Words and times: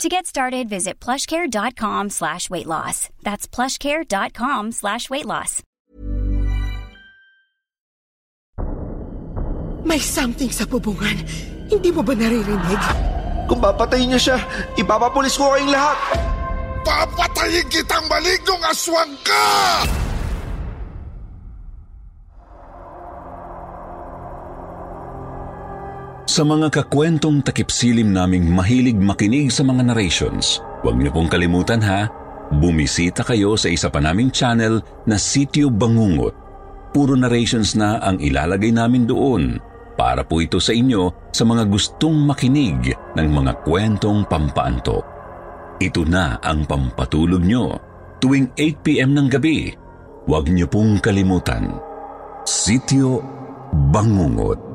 To 0.00 0.08
get 0.08 0.26
started, 0.26 0.68
visit 0.68 0.98
plushcare.com 1.00 2.10
slash 2.10 2.48
weight 2.48 2.66
loss. 2.66 3.10
That's 3.22 3.46
plushcare.com 3.46 4.72
slash 4.72 5.10
weight 5.10 5.26
loss. 5.26 5.62
May 9.84 9.98
something 9.98 10.48
sa 10.50 10.64
bubungan. 10.64 11.20
Hindi 11.68 11.90
mo 11.92 12.00
ba 12.02 12.14
naririnig? 12.16 12.82
Kung 13.50 13.60
papatayin 13.60 14.14
niyo 14.14 14.20
siya, 14.32 14.38
ipapapulis 14.78 15.36
ko 15.36 15.52
kayong 15.52 15.74
lahat. 15.74 15.98
Papatayin 16.82 17.66
kitang 17.68 18.06
malignong 18.08 18.62
aswang 18.70 19.12
ka! 19.26 19.44
Sa 26.32 26.48
mga 26.48 26.72
kakwentong 26.72 27.44
takipsilim 27.44 28.08
naming 28.08 28.48
mahilig 28.48 28.96
makinig 28.96 29.52
sa 29.52 29.60
mga 29.68 29.92
narrations, 29.92 30.64
huwag 30.80 30.96
niyo 30.96 31.12
pong 31.12 31.28
kalimutan 31.28 31.84
ha, 31.84 32.08
bumisita 32.56 33.20
kayo 33.20 33.52
sa 33.52 33.68
isa 33.68 33.92
pa 33.92 34.00
naming 34.00 34.32
channel 34.32 34.80
na 35.04 35.20
Sityo 35.20 35.68
Bangungot. 35.68 36.32
Puro 36.96 37.20
narrations 37.20 37.76
na 37.76 38.00
ang 38.00 38.16
ilalagay 38.16 38.72
namin 38.72 39.04
doon 39.04 39.60
para 39.92 40.24
po 40.24 40.40
ito 40.40 40.56
sa 40.56 40.72
inyo 40.72 41.28
sa 41.36 41.44
mga 41.44 41.68
gustong 41.68 42.24
makinig 42.24 42.96
ng 43.12 43.28
mga 43.28 43.68
kwentong 43.68 44.24
pampaanto. 44.24 45.04
Ito 45.84 46.00
na 46.08 46.40
ang 46.40 46.64
pampatulog 46.64 47.44
nyo 47.44 47.76
tuwing 48.24 48.56
8pm 48.56 49.12
ng 49.12 49.28
gabi. 49.28 49.68
Huwag 50.24 50.48
niyo 50.48 50.64
pong 50.64 50.96
kalimutan. 50.96 51.76
Sityo 52.48 53.20
Bangungot. 53.92 54.71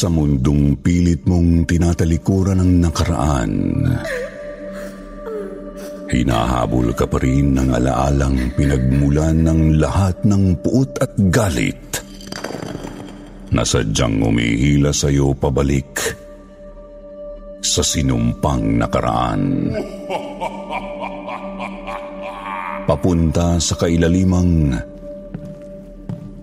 Sa 0.00 0.08
mundong 0.08 0.80
pilit 0.80 1.28
mong 1.28 1.68
tinatalikuran 1.68 2.56
ng 2.56 2.88
nakaraan, 2.88 3.52
hinahabol 6.08 6.96
ka 6.96 7.04
pa 7.04 7.20
rin 7.20 7.52
ng 7.52 7.68
alaalang 7.68 8.48
pinagmulan 8.56 9.44
ng 9.44 9.76
lahat 9.76 10.16
ng 10.24 10.56
puot 10.64 11.04
at 11.04 11.12
galit. 11.28 12.00
Na 13.52 13.60
sadyang 13.60 14.24
umihila 14.24 14.88
sa 14.88 15.12
iyo 15.12 15.36
pabalik 15.36 15.92
sa 17.60 17.84
sinumpang 17.84 18.80
nakaraan. 18.80 19.68
Papunta 22.88 23.60
sa 23.60 23.76
kailalimang 23.76 24.80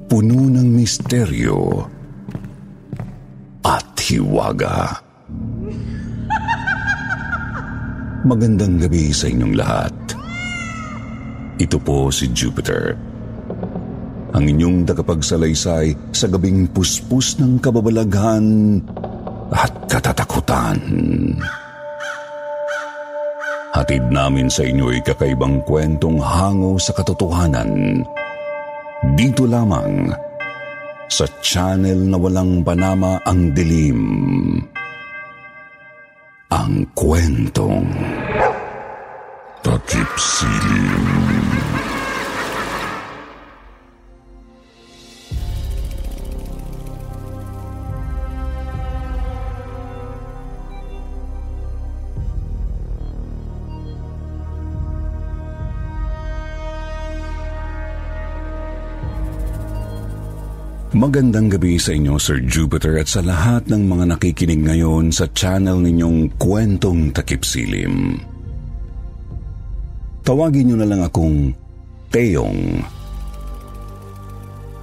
puno 0.06 0.46
ng 0.46 0.70
misteryo 0.78 1.97
hiwaga. 4.08 5.04
Magandang 8.24 8.80
gabi 8.80 9.12
sa 9.12 9.28
inyong 9.28 9.56
lahat. 9.56 9.96
Ito 11.60 11.78
po 11.80 12.08
si 12.08 12.32
Jupiter. 12.32 12.96
Ang 14.32 14.44
inyong 14.44 14.88
tagapagsalaysay 14.88 16.16
sa 16.16 16.28
gabing 16.32 16.70
puspus 16.72 17.40
ng 17.40 17.60
kababalaghan 17.60 18.80
at 19.52 19.74
katatakutan. 19.90 20.80
Hatid 23.74 24.04
namin 24.10 24.48
sa 24.50 24.66
inyo 24.66 24.90
ay 24.90 25.02
kakaibang 25.04 25.64
kwentong 25.64 26.20
hango 26.20 26.76
sa 26.82 26.92
katotohanan. 26.96 28.02
Dito 29.16 29.46
lamang 29.46 30.10
sa 31.08 31.26
channel 31.40 32.08
na 32.08 32.18
walang 32.20 32.64
panama 32.64 33.20
ang 33.24 33.52
dilim. 33.56 34.02
Ang 36.48 36.88
kwentong 36.96 37.92
Takip 39.68 40.12
Silim. 40.16 41.17
Magandang 60.98 61.54
gabi 61.54 61.78
sa 61.78 61.94
inyo, 61.94 62.18
Sir 62.18 62.42
Jupiter, 62.42 62.98
at 62.98 63.06
sa 63.06 63.22
lahat 63.22 63.70
ng 63.70 63.86
mga 63.86 64.18
nakikinig 64.18 64.66
ngayon 64.66 65.14
sa 65.14 65.30
channel 65.30 65.78
ninyong 65.78 66.42
Kwentong 66.42 67.14
Takip 67.14 67.46
Silim. 67.46 68.18
Tawagin 70.26 70.74
niyo 70.74 70.82
na 70.82 70.90
lang 70.90 71.06
akong 71.06 71.54
Teong. 72.10 72.82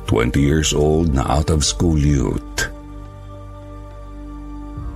20 0.07 0.39
years 0.39 0.71
old 0.71 1.11
na 1.11 1.27
out 1.27 1.51
of 1.51 1.67
school 1.67 1.99
youth. 1.99 2.71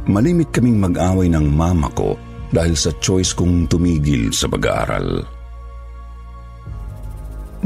Malimit 0.06 0.54
kaming 0.54 0.78
mag-away 0.78 1.26
ng 1.26 1.50
mama 1.50 1.90
ko 1.98 2.14
dahil 2.54 2.78
sa 2.78 2.94
choice 3.02 3.34
kong 3.34 3.66
tumigil 3.66 4.30
sa 4.30 4.46
pag-aaral. 4.46 5.26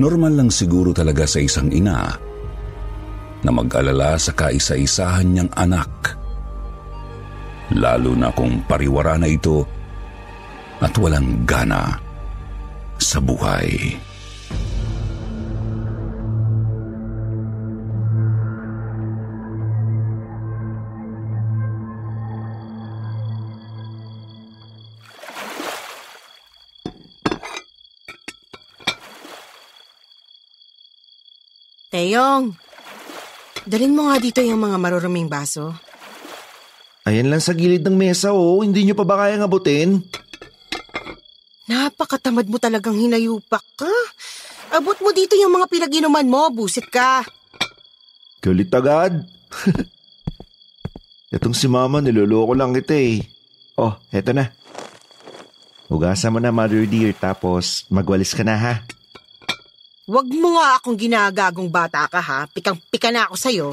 Normal 0.00 0.40
lang 0.40 0.48
siguro 0.48 0.96
talaga 0.96 1.28
sa 1.28 1.36
isang 1.36 1.68
ina 1.68 2.31
na 3.42 3.50
mag-alala 3.50 4.14
sa 4.18 4.32
kaisa-isahan 4.34 5.34
niyang 5.34 5.52
anak. 5.58 5.90
Lalo 7.74 8.14
na 8.14 8.30
kung 8.30 8.62
pariwara 8.66 9.18
na 9.18 9.26
ito 9.26 9.66
at 10.82 10.94
walang 10.98 11.46
gana 11.46 11.98
sa 12.98 13.18
buhay. 13.18 13.98
Teyong, 31.92 32.56
dalin 33.66 33.94
mo 33.94 34.10
nga 34.10 34.16
dito 34.22 34.40
yung 34.42 34.60
mga 34.60 34.76
maruruming 34.78 35.30
baso. 35.30 35.74
Ayan 37.02 37.30
lang 37.30 37.42
sa 37.42 37.50
gilid 37.50 37.82
ng 37.82 37.98
mesa 37.98 38.30
oh, 38.30 38.62
hindi 38.62 38.86
nyo 38.86 38.94
pa 38.94 39.02
ba 39.02 39.26
kayang 39.26 39.42
abutin? 39.42 39.98
Napakatamad 41.66 42.46
mo 42.46 42.62
talagang 42.62 42.94
hinayupak 42.94 43.64
ka. 43.74 43.90
Abot 44.72 44.96
mo 45.02 45.10
dito 45.10 45.34
yung 45.34 45.52
mga 45.52 45.66
pinag-inuman 45.66 46.26
mo, 46.26 46.48
busit 46.54 46.86
ka. 46.88 47.26
Galit 48.38 48.70
agad. 48.70 49.26
Itong 51.34 51.56
si 51.56 51.66
mama, 51.66 51.98
niloloko 51.98 52.52
lang 52.54 52.76
kita 52.76 52.94
eh. 52.94 53.24
Oh, 53.76 53.96
eto 54.12 54.36
na. 54.36 54.52
Hugasan 55.92 56.32
mo 56.32 56.38
na, 56.40 56.52
mother 56.52 56.84
dear, 56.88 57.12
tapos 57.16 57.84
magwalis 57.92 58.32
ka 58.32 58.44
na 58.44 58.56
ha. 58.56 58.74
Huwag 60.12 60.28
mo 60.28 60.60
nga 60.60 60.76
akong 60.76 61.00
ginagagong 61.00 61.72
bata 61.72 62.04
ka 62.04 62.20
ha. 62.20 62.44
Pikang-pika 62.44 63.08
na 63.08 63.24
ako 63.24 63.36
sa'yo. 63.40 63.68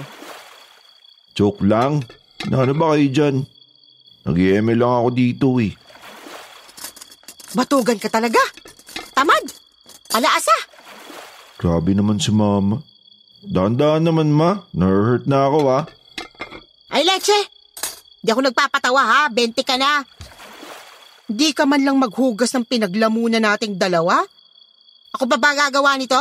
Joke 1.35 1.59
lang. 1.67 1.99
Ano 2.47 2.71
ba 2.79 2.95
kayo 2.95 3.11
dyan? 3.11 3.35
Nag-EML 4.23 4.79
lang 4.79 4.93
ako 5.03 5.09
dito 5.11 5.47
eh. 5.59 5.75
Batugan 7.51 7.99
ka 7.99 8.07
talaga. 8.07 8.39
Tamad. 9.11 9.51
Palaasa. 10.07 10.55
Grabe 11.59 11.91
naman 11.91 12.23
si 12.23 12.31
mama. 12.31 12.79
Dahan-dahan 13.43 14.07
naman 14.07 14.31
ma. 14.31 14.63
Nahurt 14.71 15.27
na 15.27 15.43
ako 15.43 15.59
ah. 15.67 15.83
Ay, 16.87 17.03
Leche! 17.03 17.35
Di 18.23 18.31
ako 18.31 18.47
nagpapatawa 18.47 19.01
ha. 19.03 19.21
20 19.27 19.59
ka 19.67 19.75
na. 19.75 20.07
Di 21.27 21.51
ka 21.51 21.67
man 21.67 21.83
lang 21.83 21.99
maghugas 21.99 22.55
ng 22.55 22.63
pinaglamunan 22.63 23.43
nating 23.43 23.75
dalawa. 23.75 24.23
Ako 25.17 25.25
pa 25.25 25.37
ba 25.41 25.57
gagawa 25.57 25.97
nito? 25.97 26.19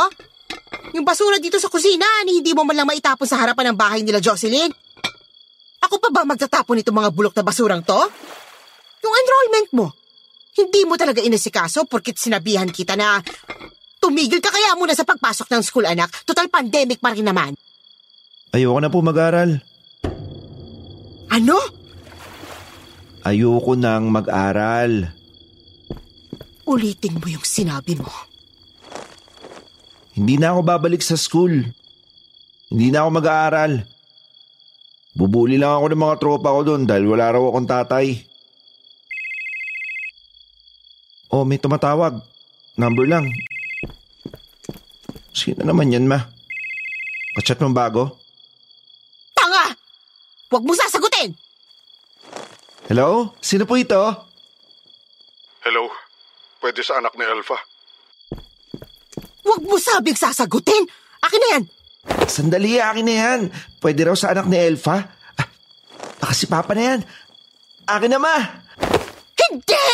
Yung 0.97 1.05
basura 1.05 1.37
dito 1.37 1.61
sa 1.61 1.69
kusina, 1.69 2.07
ni 2.25 2.41
hindi 2.41 2.57
mo 2.57 2.65
man 2.65 2.77
lang 2.77 2.89
maitapon 2.89 3.29
sa 3.29 3.37
harapan 3.37 3.73
ng 3.73 3.77
bahay 3.77 4.01
nila 4.01 4.23
Jocelyn. 4.23 4.73
Ako 5.85 6.01
pa 6.01 6.09
ba 6.09 6.25
magtatapon 6.25 6.81
itong 6.81 6.97
mga 6.97 7.13
bulok 7.13 7.35
na 7.37 7.45
basurang 7.45 7.85
to? 7.85 8.01
Yung 9.05 9.15
enrollment 9.15 9.69
mo, 9.77 9.87
hindi 10.57 10.83
mo 10.89 10.97
talaga 10.97 11.23
inasikaso 11.23 11.87
porkit 11.87 12.19
sinabihan 12.19 12.67
kita 12.67 12.97
na 12.99 13.21
tumigil 14.01 14.41
ka 14.41 14.51
kaya 14.51 14.75
muna 14.75 14.97
sa 14.97 15.05
pagpasok 15.05 15.47
ng 15.53 15.63
school 15.63 15.87
anak. 15.87 16.09
Total 16.25 16.49
pandemic 16.49 16.99
pa 16.99 17.13
rin 17.13 17.29
naman. 17.29 17.55
Ayoko 18.57 18.81
na 18.81 18.89
po 18.89 19.05
mag-aral. 19.05 19.61
Ano? 21.29 21.57
Ayoko 23.29 23.77
nang 23.77 24.09
mag-aral. 24.09 25.13
Ulitin 26.65 27.21
mo 27.21 27.27
yung 27.29 27.45
sinabi 27.45 28.01
mo. 28.01 28.09
Hindi 30.19 30.35
na 30.35 30.51
ako 30.51 30.67
babalik 30.67 30.99
sa 30.99 31.15
school. 31.15 31.63
Hindi 32.75 32.91
na 32.91 33.07
ako 33.07 33.23
mag-aaral. 33.23 33.87
Bubuli 35.15 35.55
lang 35.55 35.79
ako 35.79 35.95
ng 35.95 36.03
mga 36.03 36.19
tropa 36.19 36.51
ko 36.51 36.61
doon 36.67 36.83
dahil 36.91 37.07
wala 37.07 37.31
raw 37.31 37.43
akong 37.47 37.71
tatay. 37.71 38.07
Oh, 41.31 41.47
may 41.47 41.63
tumatawag. 41.63 42.19
Number 42.75 43.07
lang. 43.07 43.31
Sino 45.31 45.63
naman 45.63 45.95
yan, 45.95 46.11
ma? 46.11 46.19
Kachat 47.39 47.63
mong 47.63 47.79
bago? 47.79 48.19
Tanga! 49.39 49.71
Huwag 50.51 50.67
mo 50.67 50.75
sasagutin! 50.75 51.31
Hello? 52.91 53.39
Sino 53.39 53.71
po 53.71 53.79
ito? 53.79 54.03
Hello? 55.63 55.87
Pwede 56.59 56.83
sa 56.83 56.99
anak 56.99 57.15
ni 57.15 57.23
Alpha. 57.23 57.78
Mo 59.69 59.77
sabing 59.77 60.17
sasagutin! 60.17 60.89
Akin 61.21 61.41
na 61.45 61.49
yan! 61.53 61.65
Sandali, 62.25 62.81
akin 62.81 63.05
na 63.05 63.15
yan. 63.15 63.41
Pwede 63.85 64.09
raw 64.09 64.17
sa 64.17 64.33
anak 64.33 64.49
ni 64.49 64.57
Elfa. 64.57 64.97
Ah, 65.37 65.49
baka 66.17 66.33
si 66.33 66.49
Papa 66.49 66.73
na 66.73 66.97
yan. 66.97 67.01
Akin 67.85 68.09
na, 68.09 68.19
ma! 68.19 68.37
Hindi! 69.37 69.85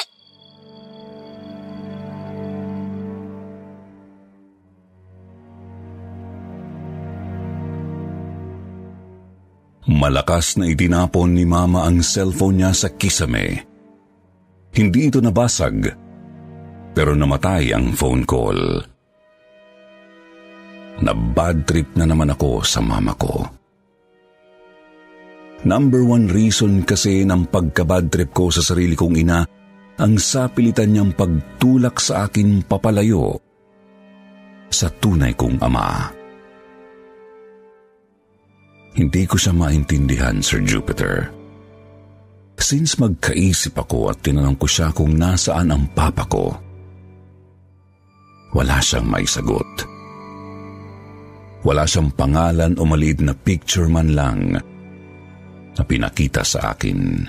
Malakas 9.85 10.57
na 10.57 10.71
itinapon 10.71 11.35
ni 11.35 11.45
Mama 11.45 11.85
ang 11.85 11.99
cellphone 12.01 12.63
niya 12.63 12.73
sa 12.73 12.89
kisame. 12.95 13.67
Hindi 14.75 15.07
ito 15.07 15.23
nabasag, 15.23 15.77
pero 16.95 17.15
namatay 17.15 17.73
ang 17.73 17.95
phone 17.95 18.27
call. 18.27 18.94
Na 21.03 21.11
bad 21.11 21.67
trip 21.67 21.91
na 21.99 22.07
naman 22.07 22.31
ako 22.31 22.63
sa 22.63 22.79
mama 22.79 23.17
ko. 23.19 23.43
Number 25.65 26.05
one 26.05 26.29
reason 26.29 26.85
kasi 26.85 27.25
ng 27.25 27.49
pagka-bad 27.49 28.13
trip 28.13 28.37
ko 28.37 28.53
sa 28.53 28.61
sarili 28.61 28.93
kong 28.93 29.17
ina 29.17 29.49
ang 29.97 30.21
sapilitan 30.21 30.93
niyang 30.93 31.17
pagtulak 31.17 31.97
sa 32.03 32.29
akin 32.29 32.61
papalayo 32.69 33.41
sa 34.69 34.93
tunay 34.93 35.33
kong 35.33 35.57
ama. 35.65 36.13
Hindi 38.95 39.23
ko 39.27 39.35
siya 39.41 39.57
maintindihan, 39.57 40.39
Sir 40.39 40.63
Jupiter. 40.63 41.33
Since 42.55 43.03
magkaisip 43.03 43.75
ako 43.75 44.15
at 44.15 44.23
tinanong 44.23 44.55
ko 44.55 44.67
siya 44.71 44.95
kung 44.95 45.19
nasaan 45.19 45.75
ang 45.75 45.91
papa 45.91 46.23
ko, 46.31 46.55
wala 48.55 48.79
siyang 48.79 49.11
may 49.11 49.27
sagot. 49.27 49.67
Wala 51.65 51.89
siyang 51.89 52.13
pangalan 52.13 52.77
o 52.77 52.85
maliit 52.85 53.25
na 53.25 53.33
picture 53.33 53.89
man 53.89 54.13
lang 54.13 54.53
na 55.75 55.83
pinakita 55.83 56.45
sa 56.45 56.77
akin. 56.77 57.25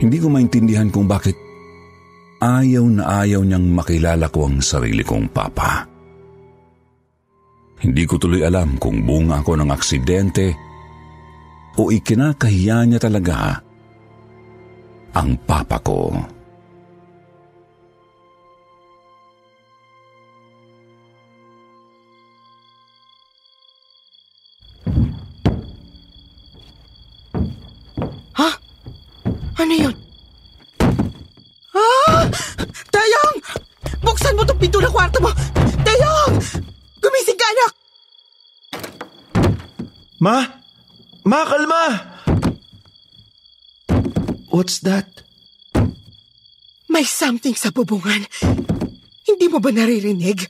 Hindi 0.00 0.16
ko 0.16 0.32
maintindihan 0.32 0.88
kung 0.88 1.04
bakit 1.04 1.36
ayaw 2.40 2.84
na 2.88 3.20
ayaw 3.20 3.44
niyang 3.44 3.68
makilala 3.68 4.32
ko 4.32 4.48
ang 4.48 4.64
sarili 4.64 5.04
kong 5.04 5.28
papa. 5.28 5.84
Hindi 7.84 8.04
ko 8.08 8.16
tuloy 8.16 8.44
alam 8.44 8.80
kung 8.80 9.04
bunga 9.04 9.44
ako 9.44 9.60
ng 9.60 9.70
aksidente 9.72 10.56
o 11.76 11.92
ikinakahiya 11.92 12.88
niya 12.88 13.00
talaga 13.00 13.60
ang 15.16 15.36
papa 15.44 15.76
ko. 15.84 16.12
Ha? 16.16 16.39
Ano 29.60 29.76
yun? 29.76 29.96
Ah! 31.76 32.24
Dayang! 32.88 33.36
Buksan 34.00 34.32
mo 34.32 34.48
itong 34.48 34.56
pinto 34.56 34.80
ng 34.80 34.88
kwarto 34.88 35.20
mo! 35.20 35.28
Dayang! 35.84 36.32
Gumising 36.96 37.36
ka, 37.36 37.44
anak! 37.44 37.72
Ma! 40.16 40.48
Ma, 41.28 41.40
kalma! 41.44 41.84
What's 44.48 44.80
that? 44.88 45.28
May 46.88 47.04
something 47.04 47.52
sa 47.52 47.68
bubungan. 47.68 48.24
Hindi 49.28 49.46
mo 49.52 49.60
ba 49.60 49.76
naririnig? 49.76 50.40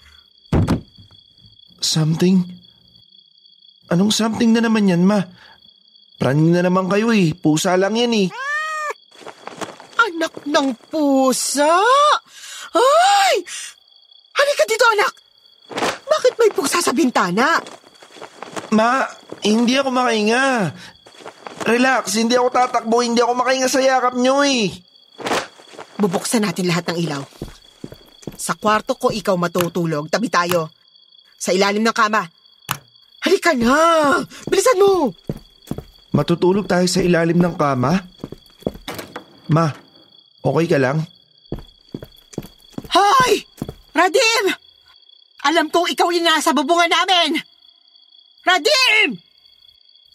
Something? 1.83 2.47
Anong 3.91 4.15
something 4.15 4.55
na 4.55 4.63
naman 4.63 4.87
yan, 4.87 5.03
ma? 5.03 5.19
Praning 6.15 6.55
na 6.55 6.63
naman 6.63 6.87
kayo 6.87 7.11
eh. 7.11 7.35
Pusa 7.35 7.75
lang 7.75 7.99
yan 7.99 8.15
eh. 8.15 8.31
Anak 10.21 10.45
ng 10.45 10.77
pusa! 10.93 11.81
Ay! 12.77 13.41
Halika 14.37 14.69
dito, 14.69 14.85
anak! 14.93 15.17
Bakit 16.05 16.37
may 16.37 16.53
pusa 16.53 16.85
sa 16.85 16.93
bintana? 16.93 17.57
Ma, 18.69 19.01
hindi 19.41 19.81
ako 19.81 19.89
makahinga. 19.89 20.77
Relax, 21.65 22.21
hindi 22.21 22.37
ako 22.37 22.53
tatakbo, 22.53 23.01
hindi 23.01 23.25
ako 23.25 23.33
makahinga 23.33 23.65
sa 23.73 23.81
yakap 23.81 24.13
nyo 24.21 24.45
eh. 24.45 24.69
Bubuksan 25.97 26.45
natin 26.45 26.69
lahat 26.69 26.93
ng 26.93 27.01
ilaw. 27.01 27.25
Sa 28.37 28.61
kwarto 28.61 29.01
ko 29.01 29.09
ikaw 29.09 29.41
matutulog, 29.41 30.13
tabi 30.13 30.29
tayo. 30.29 30.69
Sa 31.41 31.57
ilalim 31.57 31.81
ng 31.81 31.97
kama. 31.97 32.29
Halika 33.25 33.57
na! 33.57 34.21
Bilisan 34.53 34.85
mo! 34.85 35.17
Matutulog 36.13 36.69
tayo 36.69 36.85
sa 36.85 37.01
ilalim 37.01 37.41
ng 37.41 37.57
kama? 37.57 38.05
Ma, 39.49 39.80
okay 40.41 40.67
ka 40.67 40.79
lang? 40.81 41.05
Hoy! 42.91 43.33
Radim! 43.95 44.45
Alam 45.47 45.73
kong 45.73 45.89
ikaw 45.93 46.09
yung 46.13 46.27
nasa 46.27 46.53
bubungan 46.53 46.91
namin! 46.91 47.41
Radim! 48.45 49.17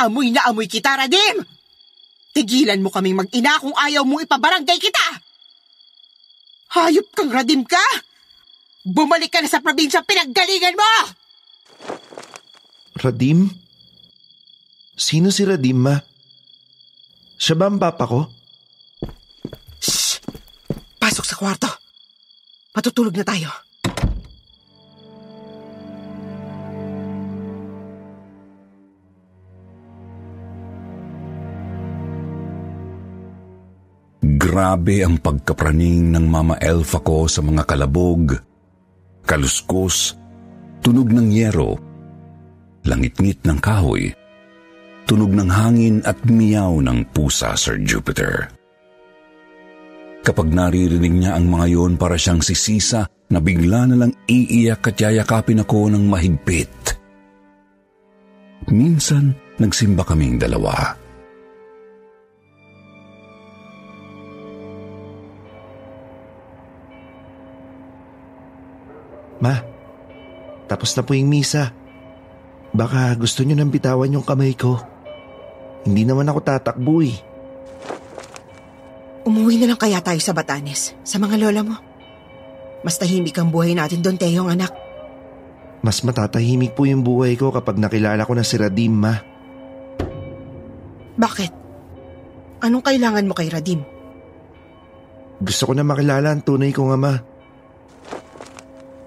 Amoy 0.02 0.34
na 0.34 0.50
amoy 0.52 0.68
kita, 0.68 0.98
Radim! 0.98 1.46
Tigilan 2.36 2.84
mo 2.84 2.92
kaming 2.92 3.16
mag-ina 3.16 3.62
kung 3.64 3.74
ayaw 3.74 4.04
mong 4.04 4.28
ipabarangay 4.28 4.78
kita! 4.78 5.08
Hayop 6.76 7.08
kang 7.16 7.32
Radim 7.32 7.64
ka! 7.64 7.82
Bumalik 8.86 9.32
ka 9.32 9.42
na 9.42 9.50
sa 9.50 9.64
probinsya 9.64 10.04
pinaggalingan 10.04 10.76
mo! 10.78 10.94
Radim? 13.00 13.50
Sino 14.96 15.32
si 15.32 15.44
Radim, 15.44 15.90
ma? 15.90 15.96
Siya 17.36 17.56
ba 17.60 17.68
ang 17.68 17.80
papa 17.80 18.08
ko? 18.08 18.35
Pasok 21.16 21.32
sa 21.32 21.40
kwarto. 21.40 21.72
Matutulog 22.76 23.16
na 23.16 23.24
tayo. 23.24 23.48
Grabe 34.20 35.08
ang 35.08 35.16
pagkapraning 35.24 36.12
ng 36.12 36.26
Mama 36.28 36.60
Elfa 36.60 37.00
ko 37.00 37.32
sa 37.32 37.40
mga 37.40 37.64
kalabog, 37.64 38.36
kaluskos, 39.24 40.20
tunog 40.84 41.16
ng 41.16 41.32
yero, 41.32 41.80
langit-ngit 42.84 43.40
ng 43.48 43.64
kahoy, 43.64 44.12
tunog 45.08 45.32
ng 45.32 45.48
hangin 45.48 46.04
at 46.04 46.20
miyaw 46.28 46.84
ng 46.84 47.08
pusa, 47.16 47.56
Sir 47.56 47.80
Jupiter. 47.80 48.65
Kapag 50.26 50.50
naririnig 50.50 51.22
niya 51.22 51.38
ang 51.38 51.46
mga 51.54 51.66
yon 51.70 51.94
para 52.02 52.18
siyang 52.18 52.42
sisisa 52.42 53.06
na 53.30 53.38
bigla 53.38 53.86
na 53.86 53.94
lang 53.94 54.12
iiyak 54.26 54.82
at 54.90 54.98
yayakapin 54.98 55.62
ako 55.62 55.94
ng 55.94 56.02
mahigpit. 56.10 56.98
Minsan, 58.74 59.38
nagsimba 59.62 60.02
kaming 60.02 60.42
dalawa. 60.42 60.98
Ma, 69.46 69.62
tapos 70.66 70.98
na 70.98 71.06
po 71.06 71.14
yung 71.14 71.30
misa. 71.30 71.70
Baka 72.74 73.14
gusto 73.14 73.46
niyo 73.46 73.62
nang 73.62 73.70
bitawan 73.70 74.10
yung 74.10 74.26
kamay 74.26 74.58
ko. 74.58 74.82
Hindi 75.86 76.02
naman 76.02 76.26
ako 76.26 76.40
tatakbo 76.42 77.06
eh. 77.06 77.35
Umuwi 79.26 79.58
na 79.58 79.74
lang 79.74 79.82
kaya 79.82 79.98
tayo 80.06 80.22
sa 80.22 80.38
Batanes, 80.38 80.94
sa 81.02 81.18
mga 81.18 81.42
lola 81.42 81.62
mo. 81.66 81.76
Mas 82.86 83.02
tahimik 83.02 83.34
ang 83.42 83.50
buhay 83.50 83.74
natin 83.74 84.06
doon, 84.06 84.22
Teyong 84.22 84.54
anak. 84.54 84.70
Mas 85.82 86.06
matatahimik 86.06 86.78
po 86.78 86.86
yung 86.86 87.02
buhay 87.02 87.34
ko 87.34 87.50
kapag 87.50 87.82
nakilala 87.82 88.22
ko 88.26 88.38
na 88.38 88.46
si 88.46 88.58
Radim, 88.58 88.94
ma. 88.94 89.18
Bakit? 91.18 91.52
Anong 92.62 92.86
kailangan 92.86 93.26
mo 93.26 93.34
kay 93.34 93.50
Radim? 93.50 93.82
Gusto 95.42 95.64
ko 95.70 95.74
na 95.74 95.82
makilala 95.82 96.30
ang 96.30 96.46
tunay 96.46 96.70
kong 96.70 96.94
ama. 96.94 97.14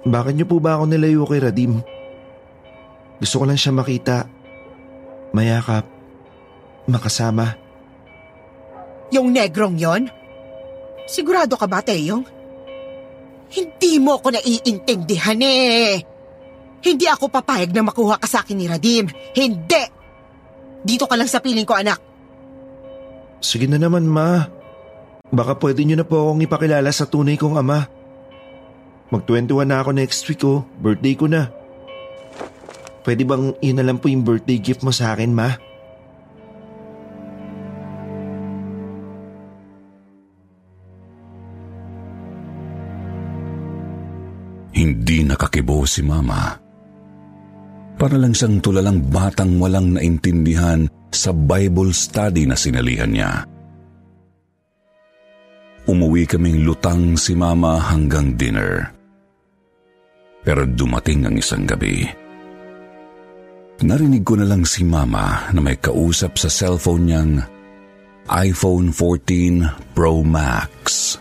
Bakit 0.02 0.34
niyo 0.34 0.46
po 0.50 0.58
ba 0.58 0.78
ako 0.78 0.90
nilayo 0.90 1.26
kay 1.26 1.42
Radim? 1.42 1.78
Gusto 3.18 3.42
ko 3.42 3.44
lang 3.46 3.58
siya 3.58 3.74
makita. 3.74 4.26
Mayakap. 5.34 5.86
Makasama. 6.86 7.67
Yung 9.14 9.32
negrong 9.32 9.76
yon? 9.80 10.02
Sigurado 11.08 11.56
ka 11.56 11.64
ba, 11.64 11.80
Teyong? 11.80 12.24
Hindi 13.48 13.96
mo 13.96 14.20
ako 14.20 14.36
naiintindihan 14.36 15.40
eh. 15.40 16.04
Hindi 16.84 17.06
ako 17.08 17.32
papayag 17.32 17.72
na 17.72 17.88
makuha 17.88 18.20
ka 18.20 18.28
sa 18.28 18.44
akin 18.44 18.60
ni 18.60 18.68
Radim. 18.68 19.08
Hindi! 19.32 19.82
Dito 20.84 21.08
ka 21.08 21.16
lang 21.16 21.26
sa 21.26 21.40
piling 21.40 21.64
ko, 21.64 21.74
anak. 21.74 21.98
Sige 23.40 23.64
na 23.64 23.80
naman, 23.80 24.04
ma. 24.04 24.46
Baka 25.32 25.56
pwede 25.60 25.84
niyo 25.84 25.96
na 26.00 26.06
po 26.06 26.28
akong 26.28 26.44
ipakilala 26.44 26.88
sa 26.92 27.08
tunay 27.08 27.40
kong 27.40 27.56
ama. 27.56 27.88
Mag-21 29.08 29.64
na 29.64 29.80
ako 29.80 29.90
next 29.96 30.20
week 30.28 30.44
oh. 30.44 30.64
Birthday 30.80 31.16
ko 31.16 31.28
na. 31.28 31.48
Pwede 33.04 33.24
bang 33.24 33.56
yun 33.64 33.76
na 33.80 33.84
lang 33.88 33.96
po 33.96 34.12
yung 34.12 34.20
birthday 34.20 34.60
gift 34.60 34.84
mo 34.84 34.92
sa 34.92 35.16
akin, 35.16 35.32
ma? 35.32 35.56
Hindi 44.78 45.26
nakakibo 45.26 45.82
si 45.82 46.06
Mama. 46.06 46.54
Para 47.98 48.14
lang 48.14 48.30
siyang 48.30 48.62
tulalang 48.62 49.02
batang 49.10 49.58
walang 49.58 49.98
naintindihan 49.98 50.86
sa 51.10 51.34
Bible 51.34 51.90
study 51.90 52.46
na 52.46 52.54
sinalihan 52.54 53.10
niya. 53.10 53.42
Umuwi 55.90 56.30
kaming 56.30 56.62
lutang 56.62 57.18
si 57.18 57.34
Mama 57.34 57.82
hanggang 57.90 58.38
dinner. 58.38 58.86
Pero 60.46 60.62
dumating 60.62 61.26
ang 61.26 61.34
isang 61.34 61.66
gabi. 61.66 62.06
Narinig 63.82 64.22
ko 64.22 64.38
na 64.38 64.46
lang 64.46 64.62
si 64.62 64.86
Mama 64.86 65.50
na 65.50 65.58
may 65.58 65.74
kausap 65.74 66.38
sa 66.38 66.46
cellphone 66.46 67.02
niyang 67.02 67.32
iPhone 68.30 68.94
14 68.94 69.98
Pro 69.98 70.22
Max. 70.22 71.18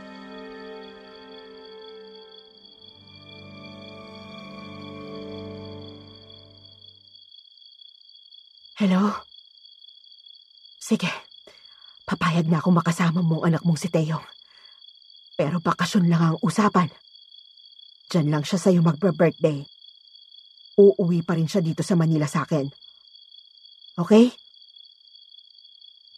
Hello? 8.78 9.10
Sige. 10.78 11.10
Papayag 12.06 12.46
na 12.46 12.62
ako 12.62 12.78
makasama 12.78 13.26
mong 13.26 13.50
anak 13.50 13.66
mong 13.66 13.82
si 13.82 13.90
Teo. 13.90 14.22
Pero 15.34 15.58
bakasyon 15.58 16.06
lang 16.06 16.22
ang 16.22 16.38
usapan. 16.46 16.86
Diyan 18.06 18.30
lang 18.30 18.46
siya 18.46 18.62
sa'yo 18.62 18.86
magbe-birthday. 18.86 19.66
Uuwi 20.78 21.26
pa 21.26 21.34
rin 21.34 21.50
siya 21.50 21.66
dito 21.66 21.82
sa 21.82 21.98
Manila 21.98 22.30
sa 22.30 22.46
akin. 22.46 22.70
Okay? 23.98 24.30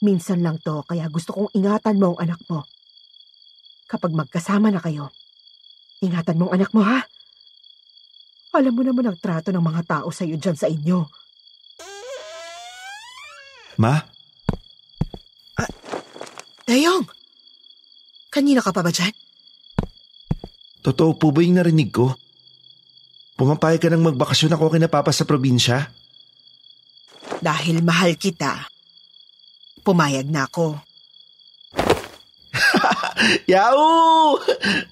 Minsan 0.04 0.44
lang 0.44 0.60
to, 0.60 0.84
kaya 0.84 1.08
gusto 1.08 1.32
kong 1.32 1.56
ingatan 1.56 1.96
mo 1.96 2.20
ang 2.20 2.28
anak 2.28 2.44
mo. 2.52 2.68
Kapag 3.88 4.12
magkasama 4.12 4.68
na 4.68 4.84
kayo, 4.84 5.16
ingatan 6.04 6.36
mo 6.36 6.52
ang 6.52 6.60
anak 6.60 6.76
mo, 6.76 6.84
ha? 6.84 7.08
Alam 8.52 8.76
mo 8.76 8.84
naman 8.84 9.08
ang 9.08 9.16
trato 9.16 9.48
ng 9.56 9.64
mga 9.64 9.88
tao 9.88 10.12
sa'yo 10.12 10.36
dyan 10.36 10.60
sa 10.60 10.68
inyo. 10.68 11.29
Ma? 13.80 13.96
Dayong! 16.68 17.08
Kanina 18.28 18.60
ka 18.60 18.76
pa 18.76 18.84
ba 18.84 18.92
dyan? 18.92 19.16
Totoo 20.84 21.16
po 21.16 21.32
ba 21.32 21.40
yung 21.40 21.56
narinig 21.56 21.88
ko? 21.88 22.12
Pumapayag 23.40 23.80
ka 23.80 23.88
nang 23.88 24.04
magbakasyon 24.04 24.52
ako 24.52 24.76
kina 24.76 24.92
Papa 24.92 25.16
sa 25.16 25.24
probinsya? 25.24 25.88
Dahil 27.40 27.80
mahal 27.80 28.20
kita, 28.20 28.68
pumayag 29.88 30.28
na 30.28 30.44
ako. 30.44 30.76
Yahoo! 33.52 34.44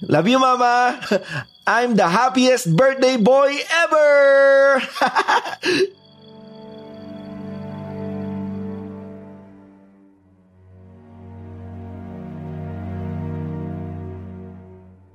Love 0.08 0.27
you, 0.32 0.39
Mama! 0.39 0.96
I'm 1.67 2.00
the 2.00 2.08
happiest 2.08 2.72
birthday 2.72 3.20
boy 3.20 3.51
ever! 3.67 4.79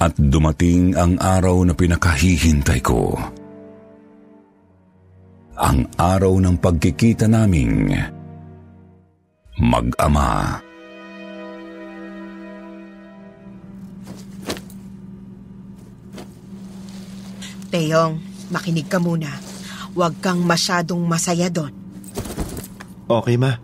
At 0.02 0.18
dumating 0.18 0.98
ang 0.98 1.14
araw 1.22 1.62
na 1.62 1.78
pinakahihintay 1.78 2.82
ko. 2.82 3.14
Ang 5.54 5.86
araw 5.94 6.42
ng 6.42 6.58
pagkikita 6.58 7.30
naming 7.30 7.86
mag-ama. 9.62 10.58
Teyong, 17.70 18.18
makinig 18.50 18.90
ka 18.90 18.98
muna. 18.98 19.30
Huwag 19.94 20.18
kang 20.18 20.42
masyadong 20.42 21.06
masaya 21.06 21.46
doon. 21.46 21.70
okay, 23.06 23.38
Ma. 23.38 23.54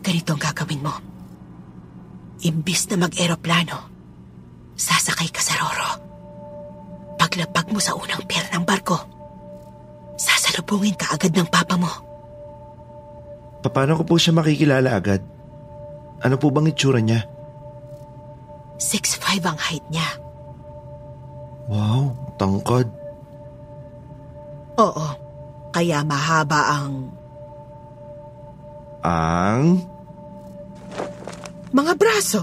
Ganito 0.00 0.32
ang 0.32 0.40
gagawin 0.40 0.80
mo. 0.80 0.94
Imbis 2.48 2.88
na 2.88 3.04
mag-eroplano, 3.04 3.95
sasakay 5.16 5.32
ka 5.32 5.40
sa 5.40 5.54
Roro. 5.56 5.90
Paglapag 7.16 7.72
mo 7.72 7.80
sa 7.80 7.96
unang 7.96 8.20
pier 8.28 8.44
ng 8.52 8.64
barko, 8.68 9.00
sasalubungin 10.20 10.92
ka 10.92 11.16
agad 11.16 11.32
ng 11.32 11.48
papa 11.48 11.80
mo. 11.80 11.88
Paano 13.66 13.98
ko 13.98 14.04
po 14.06 14.14
siya 14.14 14.30
makikilala 14.36 14.94
agad? 14.94 15.24
Ano 16.22 16.38
po 16.38 16.54
bang 16.54 16.70
itsura 16.70 17.02
niya? 17.02 17.26
6'5 18.78 19.42
ang 19.42 19.58
height 19.58 19.86
niya. 19.90 20.06
Wow, 21.66 22.14
tangkad. 22.38 22.86
Oo, 24.78 25.06
kaya 25.74 26.04
mahaba 26.06 26.78
ang 26.78 27.10
Ang... 29.02 29.82
mga 31.74 31.92
braso. 31.98 32.42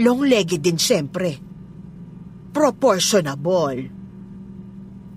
Long-legged 0.00 0.60
din 0.64 0.80
siyempre. 0.80 1.43
Proportionable. 2.54 3.90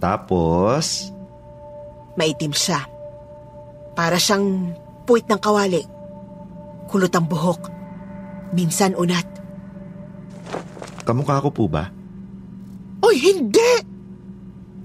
Tapos... 0.02 1.14
Maitim 2.18 2.50
siya. 2.50 2.82
Para 3.94 4.18
siyang 4.18 4.74
puwit 5.06 5.30
ng 5.30 5.38
kawali. 5.38 5.86
Kulot 6.90 7.14
ang 7.14 7.30
buhok. 7.30 7.70
Minsan 8.58 8.98
unat. 8.98 9.30
Kamukha 11.06 11.38
ko 11.46 11.54
po 11.54 11.70
ba? 11.70 11.94
Oy, 13.06 13.16
hindi! 13.22 13.86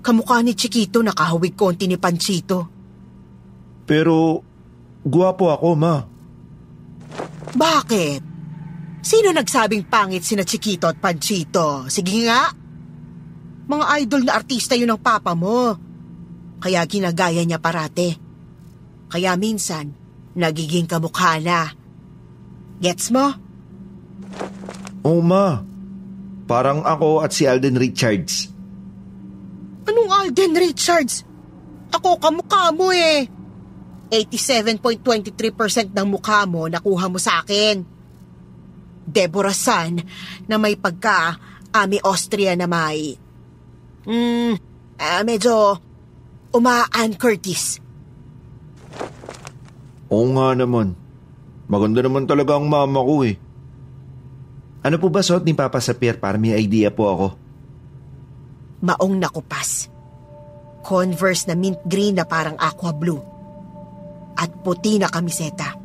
Kamukha 0.05 0.45
ni 0.45 0.53
Chiquito 0.53 1.01
nakahawig 1.01 1.57
konti 1.57 1.89
ni 1.89 1.97
Panchito. 1.97 2.69
Pero... 3.89 4.45
Guwapo 5.03 5.51
ako, 5.51 5.69
Ma. 5.75 5.99
Bakit? 7.59 8.32
Sino 9.03 9.35
nagsabing 9.35 9.91
pangit 9.91 10.23
sina 10.23 10.47
Chiquito 10.47 10.87
at 10.87 11.03
Panchito? 11.03 11.91
Sige 11.91 12.23
nga. 12.23 12.55
Mga 13.67 13.85
idol 14.07 14.23
na 14.31 14.39
artista 14.39 14.79
yun 14.79 14.95
ng 14.95 15.03
papa 15.03 15.35
mo. 15.35 15.75
Kaya 16.63 16.87
ginagaya 16.87 17.43
niya 17.43 17.59
parate. 17.59 18.15
Kaya 19.11 19.35
minsan, 19.35 19.91
nagiging 20.39 20.87
kamukha 20.87 21.43
na. 21.43 21.67
Gets 22.79 23.11
mo? 23.11 23.27
Oo, 25.03 25.19
Ma. 25.19 25.59
Parang 26.47 26.87
ako 26.87 27.27
at 27.27 27.35
si 27.35 27.43
Alden 27.43 27.75
Richards. 27.75 28.55
Anong 29.83 30.11
Alden 30.15 30.55
Richards? 30.55 31.27
Ako 31.91 32.23
kamukha 32.23 32.71
mo 32.71 32.95
eh. 32.95 33.27
87.23% 34.15 35.91
ng 35.91 36.07
mukha 36.07 36.47
mo 36.47 36.71
nakuha 36.71 37.11
mo 37.11 37.19
sa 37.19 37.43
akin. 37.43 37.92
Deborah 39.07 39.57
San 39.57 40.01
na 40.47 40.57
may 40.57 40.79
pagka 40.79 41.37
Ami 41.73 41.99
Austria 42.05 42.53
na 42.55 42.69
may 42.69 43.23
Hmm, 44.03 44.59
ah, 44.99 45.23
medyo 45.23 45.79
umaan, 46.51 47.15
Curtis. 47.15 47.79
Oo 50.11 50.27
nga 50.35 50.59
naman. 50.59 50.99
Maganda 51.71 52.03
naman 52.03 52.27
talaga 52.27 52.59
ang 52.59 52.67
mama 52.67 52.99
ko 53.01 53.23
eh. 53.23 53.39
Ano 54.83 54.99
po 54.99 55.09
ba 55.09 55.23
suot 55.23 55.47
ni 55.47 55.55
Papa 55.55 55.79
sa 55.79 55.95
pier 55.95 56.19
para 56.19 56.35
may 56.35 56.59
idea 56.59 56.91
po 56.91 57.07
ako? 57.07 57.27
Maong 58.83 59.15
nakupas. 59.23 59.87
Converse 60.83 61.47
na 61.47 61.55
mint 61.55 61.79
green 61.87 62.19
na 62.19 62.27
parang 62.27 62.59
aqua 62.59 62.91
blue. 62.91 63.23
At 64.35 64.51
puti 64.67 64.99
na 64.99 65.07
kamiseta. 65.07 65.79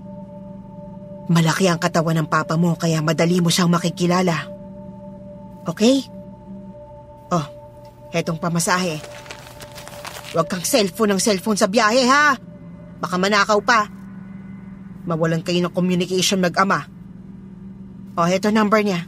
Malaki 1.28 1.68
ang 1.68 1.80
katawan 1.80 2.24
ng 2.24 2.28
papa 2.32 2.56
mo 2.56 2.80
kaya 2.80 3.04
madali 3.04 3.44
mo 3.44 3.52
siyang 3.52 3.68
makikilala. 3.68 4.48
Okay? 5.68 6.08
Oh, 7.28 7.44
hetong 8.16 8.40
pamasahe. 8.40 9.04
Huwag 10.32 10.48
kang 10.48 10.64
cellphone 10.64 11.16
ng 11.16 11.22
cellphone 11.24 11.60
sa 11.60 11.68
biyahe 11.68 12.08
ha. 12.08 12.36
Baka 13.04 13.16
manakaw 13.20 13.60
pa. 13.60 13.92
Mawalan 15.08 15.44
kayo 15.44 15.64
ng 15.64 15.76
communication 15.76 16.40
mag-ama. 16.40 16.88
Oh, 18.16 18.28
heto 18.28 18.48
number 18.52 18.80
niya. 18.80 19.04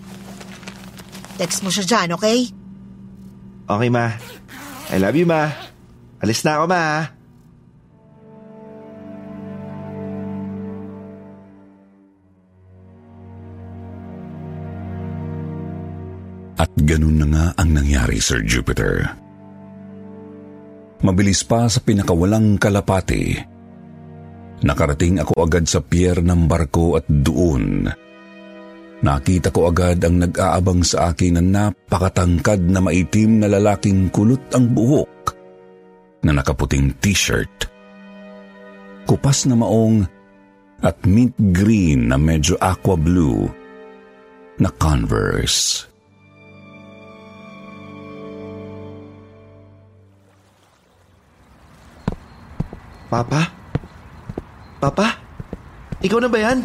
Text 1.40 1.64
mo 1.64 1.72
siya 1.72 1.88
dyan, 1.88 2.20
okay? 2.20 2.52
Okay 3.64 3.90
ma. 3.92 4.16
I 4.92 5.00
love 5.00 5.16
you 5.16 5.24
ma. 5.24 5.48
Alis 6.20 6.44
na 6.44 6.60
ako 6.60 6.66
ma. 6.68 6.84
Ganun 16.90 17.22
na 17.22 17.28
nga 17.30 17.46
ang 17.62 17.70
nangyari, 17.78 18.18
Sir 18.18 18.42
Jupiter. 18.42 19.06
Mabilis 21.06 21.46
pa 21.46 21.70
sa 21.70 21.78
pinakawalang 21.86 22.58
kalapati. 22.58 23.38
Nakarating 24.66 25.22
ako 25.22 25.46
agad 25.46 25.70
sa 25.70 25.80
pier 25.86 26.18
ng 26.20 26.50
barko 26.50 26.98
at 26.98 27.06
doon. 27.08 27.88
Nakita 29.00 29.56
ko 29.56 29.72
agad 29.72 30.04
ang 30.04 30.20
nag-aabang 30.20 30.84
sa 30.84 31.14
akin 31.14 31.40
na 31.40 31.44
napakatangkad 31.46 32.68
na 32.68 32.84
maitim 32.84 33.40
na 33.40 33.48
lalaking 33.48 34.12
kulot 34.12 34.44
ang 34.52 34.68
buhok 34.76 35.32
na 36.28 36.36
nakaputing 36.36 36.92
t-shirt. 37.00 37.72
Kupas 39.08 39.48
na 39.48 39.56
maong 39.56 40.04
at 40.84 41.00
mint 41.08 41.32
green 41.56 42.12
na 42.12 42.20
medyo 42.20 42.60
aqua 42.60 43.00
blue 43.00 43.48
na 44.60 44.68
Converse. 44.76 45.89
Papa? 53.10 53.42
Papa? 54.78 55.08
Ikaw 56.06 56.20
na 56.22 56.30
ba 56.30 56.40
yan? 56.40 56.60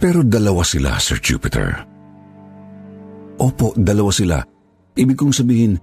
Pero 0.00 0.24
dalawa 0.24 0.64
sila, 0.64 0.96
Sir 0.96 1.20
Jupiter. 1.20 1.84
Opo, 3.36 3.76
dalawa 3.76 4.08
sila. 4.08 4.40
Ibig 4.96 5.16
kong 5.20 5.36
sabihin, 5.36 5.76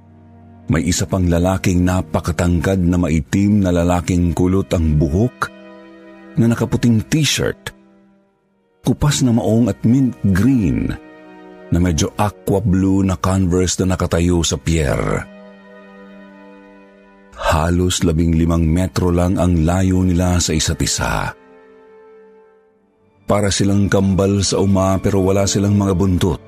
may 0.74 0.82
isa 0.90 1.06
pang 1.06 1.30
lalaking 1.30 1.86
napakatangkad 1.86 2.82
na 2.82 2.98
maitim 2.98 3.62
na 3.62 3.70
lalaking 3.70 4.34
kulot 4.34 4.74
ang 4.74 4.98
buhok 4.98 5.54
na 6.42 6.50
nakaputing 6.50 7.06
t-shirt, 7.06 7.77
kupas 8.88 9.20
na 9.20 9.36
maong 9.36 9.68
at 9.68 9.84
mint 9.84 10.16
green 10.32 10.88
na 11.68 11.78
medyo 11.84 12.08
aqua 12.16 12.64
blue 12.64 13.04
na 13.04 13.20
converse 13.20 13.84
na 13.84 13.92
nakatayo 13.92 14.40
sa 14.48 14.56
pier. 14.56 15.28
Halos 17.36 18.08
labing 18.08 18.40
limang 18.40 18.64
metro 18.64 19.12
lang 19.12 19.36
ang 19.36 19.68
layo 19.68 20.00
nila 20.08 20.40
sa 20.40 20.56
isa't 20.56 20.80
isa. 20.80 21.36
Para 23.28 23.52
silang 23.52 23.92
kambal 23.92 24.40
sa 24.40 24.64
uma 24.64 24.96
pero 25.04 25.20
wala 25.20 25.44
silang 25.44 25.76
mga 25.76 25.94
buntot. 26.00 26.44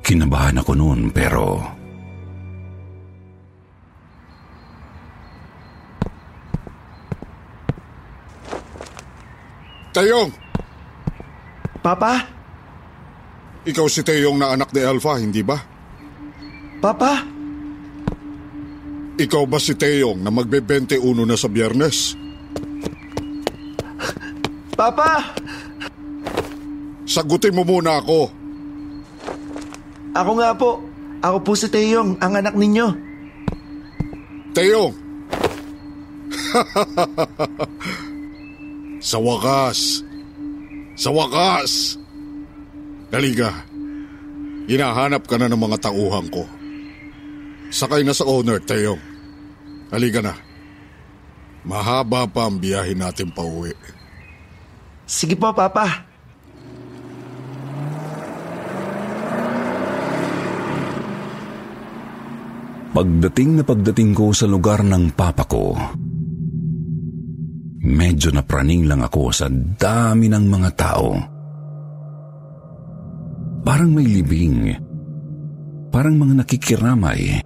Kinabahan 0.00 0.64
ako 0.64 0.72
noon 0.72 1.12
pero... 1.12 1.60
Tayong! 9.92 10.32
Papa? 11.84 12.24
Ikaw 13.68 13.86
si 13.92 14.00
Tayong 14.00 14.40
na 14.40 14.56
anak 14.56 14.72
ni 14.72 14.80
Alpha, 14.80 15.20
hindi 15.20 15.44
ba? 15.44 15.60
Papa? 16.80 17.20
Ikaw 19.20 19.44
ba 19.44 19.60
si 19.60 19.76
Tayong 19.76 20.24
na 20.24 20.32
magbe-21 20.32 20.96
na 21.28 21.36
sa 21.36 21.52
biyernes? 21.52 22.16
Papa! 24.72 25.36
Sagutin 27.04 27.52
mo 27.52 27.60
muna 27.68 28.00
ako. 28.00 28.32
Ako 30.16 30.30
nga 30.40 30.56
po. 30.56 30.80
Ako 31.22 31.38
po 31.44 31.52
si 31.52 31.68
Teyong, 31.68 32.18
ang 32.18 32.32
anak 32.34 32.56
ninyo. 32.56 32.88
Tayong! 34.56 34.92
sa 39.02 39.18
wakas. 39.18 40.06
Sa 40.94 41.10
wakas. 41.10 41.98
Daliga. 43.10 43.50
Hinahanap 44.70 45.26
ka 45.26 45.36
na 45.36 45.50
ng 45.50 45.58
mga 45.58 45.90
tauhan 45.90 46.30
ko. 46.30 46.46
Sakay 47.74 48.06
na 48.06 48.14
sa 48.14 48.22
owner, 48.24 48.62
Tayong. 48.62 49.02
Halika 49.90 50.22
na. 50.22 50.38
Mahaba 51.66 52.30
pa 52.30 52.46
ang 52.46 52.62
biyahe 52.62 52.94
natin 52.94 53.34
pa 53.34 53.42
uwi. 53.42 53.74
Sige 55.04 55.34
po, 55.34 55.50
Papa. 55.50 56.06
Pagdating 62.92 63.56
na 63.56 63.64
pagdating 63.64 64.12
ko 64.12 64.36
sa 64.36 64.44
lugar 64.44 64.84
ng 64.84 65.16
papa 65.16 65.48
ko, 65.48 65.72
medyo 67.82 68.30
napraning 68.30 68.86
lang 68.86 69.02
ako 69.02 69.34
sa 69.34 69.50
dami 69.50 70.30
ng 70.30 70.44
mga 70.46 70.70
tao. 70.78 71.18
Parang 73.66 73.90
may 73.90 74.06
libing. 74.06 74.70
Parang 75.90 76.14
mga 76.14 76.46
nakikiramay. 76.46 77.42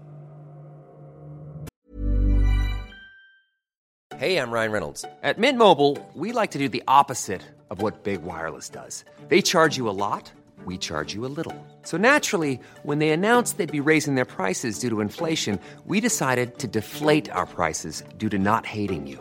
Hey, 4.17 4.41
I'm 4.41 4.49
Ryan 4.49 4.73
Reynolds. 4.73 5.05
At 5.21 5.37
Mint 5.37 5.59
Mobile, 5.59 5.99
we 6.15 6.33
like 6.33 6.53
to 6.53 6.59
do 6.59 6.73
the 6.73 6.83
opposite 6.89 7.43
of 7.69 7.83
what 7.83 8.05
Big 8.05 8.23
Wireless 8.25 8.71
does. 8.73 9.05
They 9.29 9.43
charge 9.43 9.77
you 9.77 9.91
a 9.91 9.93
lot, 9.93 10.33
we 10.65 10.79
charge 10.79 11.13
you 11.13 11.27
a 11.27 11.33
little. 11.37 11.53
So 11.83 11.99
naturally, 11.99 12.59
when 12.83 12.97
they 12.99 13.11
announced 13.11 13.59
they'd 13.59 13.71
be 13.71 13.85
raising 13.85 14.15
their 14.17 14.25
prices 14.25 14.79
due 14.79 14.89
to 14.89 15.05
inflation, 15.05 15.61
we 15.85 16.01
decided 16.01 16.57
to 16.61 16.67
deflate 16.67 17.29
our 17.29 17.45
prices 17.45 18.05
due 18.17 18.31
to 18.31 18.39
not 18.39 18.65
hating 18.65 19.07
you. 19.07 19.21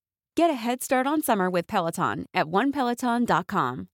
Get 0.31 0.47
a 0.47 0.55
head 0.55 0.79
start 0.79 1.11
on 1.11 1.19
summer 1.19 1.51
with 1.51 1.67
Peloton 1.67 2.23
at 2.31 2.47
onepeloton.com. 2.47 3.91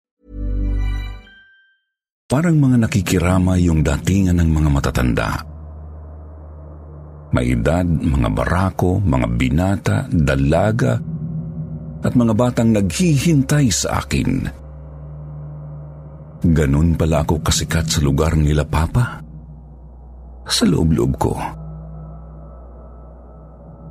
Parang 2.26 2.56
mga 2.60 2.76
nakikirama 2.84 3.56
yung 3.56 3.80
datingan 3.80 4.36
ng 4.42 4.50
mga 4.50 4.68
matatanda. 4.68 5.30
May 7.32 7.56
edad, 7.56 7.88
mga 7.88 8.28
barako, 8.36 9.00
mga 9.00 9.26
binata, 9.32 9.96
dalaga, 10.12 11.00
at 12.04 12.12
mga 12.12 12.34
batang 12.36 12.70
naghihintay 12.74 13.72
sa 13.72 14.04
akin. 14.04 14.30
Ganun 16.44 17.00
pala 17.00 17.24
ako 17.24 17.40
kasikat 17.40 17.88
sa 17.88 18.04
lugar 18.04 18.36
nila, 18.36 18.68
Papa. 18.68 19.24
Sa 20.44 20.68
loob-loob 20.68 21.12
ko. 21.16 21.32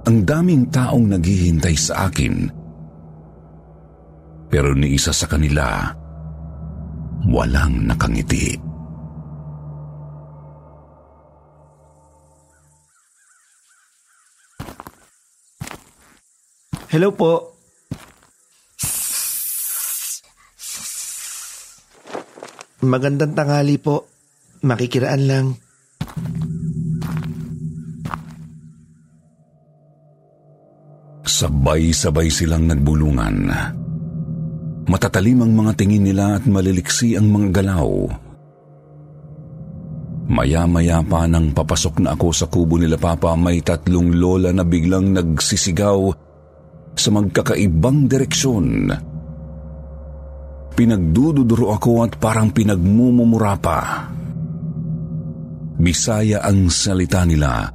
Ang 0.06 0.22
daming 0.22 0.70
taong 0.70 1.18
naghihintay 1.18 1.74
sa 1.74 2.06
akin. 2.06 2.46
Pero 4.54 4.78
ni 4.78 4.94
isa 4.94 5.10
sa 5.10 5.26
kanila, 5.26 5.90
walang 7.26 7.90
nakangiti. 7.90 8.54
Hello 16.94 17.10
po. 17.10 17.58
Magandang 22.86 23.34
tanghali 23.34 23.82
po. 23.82 24.06
Makikiraan 24.62 25.24
lang. 25.26 25.65
Sabay-sabay 31.36 32.32
silang 32.32 32.64
nagbulungan. 32.64 33.52
Matatalim 34.88 35.44
ang 35.44 35.52
mga 35.52 35.72
tingin 35.76 36.08
nila 36.08 36.40
at 36.40 36.48
maliliksi 36.48 37.20
ang 37.20 37.28
mga 37.28 37.60
galaw. 37.60 37.92
Maya-maya 40.32 41.04
pa 41.04 41.28
nang 41.28 41.52
papasok 41.52 42.00
na 42.00 42.16
ako 42.16 42.28
sa 42.32 42.48
kubo 42.48 42.80
nila 42.80 42.96
Papa, 42.96 43.36
may 43.36 43.60
tatlong 43.60 44.16
lola 44.16 44.56
na 44.56 44.64
biglang 44.64 45.12
nagsisigaw 45.12 46.00
sa 46.96 47.10
magkakaibang 47.12 48.08
direksyon. 48.08 48.96
Pinagdududuro 50.72 51.76
ako 51.76 52.08
at 52.08 52.16
parang 52.16 52.56
pinagmumumura 52.56 53.60
pa. 53.60 54.08
Bisaya 55.76 56.48
ang 56.48 56.72
salita 56.72 57.28
nila. 57.28 57.75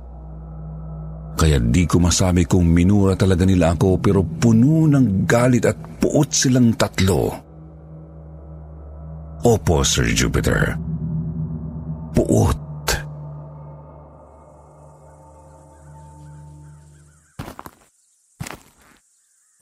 Kaya 1.37 1.57
di 1.61 1.85
ko 1.89 1.99
masabi 2.03 2.45
kung 2.45 2.69
minura 2.69 3.17
talaga 3.17 3.45
nila 3.45 3.73
ako 3.77 4.01
pero 4.01 4.21
puno 4.23 4.85
ng 4.89 5.25
galit 5.25 5.65
at 5.65 5.77
puot 6.01 6.29
silang 6.33 6.77
tatlo. 6.77 7.33
Opo, 9.41 9.81
Sir 9.81 10.13
Jupiter. 10.13 10.77
Puot. 12.13 12.61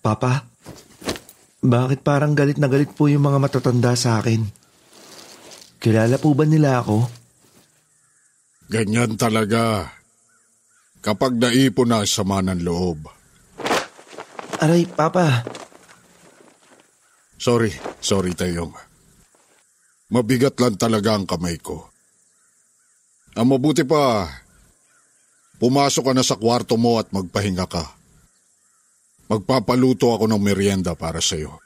Papa, 0.02 0.40
bakit 1.62 2.00
parang 2.00 2.32
galit 2.32 2.56
na 2.56 2.70
galit 2.70 2.90
po 2.96 3.12
yung 3.12 3.22
mga 3.22 3.38
matatanda 3.38 3.92
sa 3.92 4.18
akin? 4.22 4.40
Kilala 5.78 6.18
po 6.18 6.34
ba 6.34 6.42
nila 6.42 6.82
ako? 6.82 7.06
Ganyan 8.72 9.14
talaga. 9.14 9.97
Kapag 10.98 11.38
naipon 11.38 11.88
na 11.88 12.02
sa 12.02 12.22
sama 12.22 12.42
ng 12.42 12.60
loob. 12.62 13.06
Aray, 14.58 14.90
Papa. 14.90 15.46
Sorry, 17.38 17.70
sorry 18.02 18.34
Tayong. 18.34 18.74
Mabigat 20.10 20.58
lang 20.58 20.74
talaga 20.74 21.14
ang 21.14 21.28
kamay 21.28 21.60
ko. 21.62 21.86
Ang 23.38 23.54
mabuti 23.54 23.86
pa, 23.86 24.26
pumasok 25.62 26.10
ka 26.10 26.12
na 26.16 26.26
sa 26.26 26.34
kwarto 26.34 26.74
mo 26.74 26.98
at 26.98 27.14
magpahinga 27.14 27.66
ka. 27.70 27.84
Magpapaluto 29.30 30.10
ako 30.10 30.26
ng 30.26 30.42
merienda 30.42 30.98
para 30.98 31.22
sa 31.22 31.38
iyo. 31.38 31.62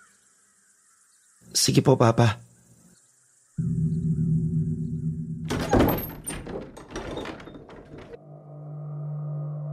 Sige 1.54 1.80
po, 1.80 1.96
Papa. 1.96 2.42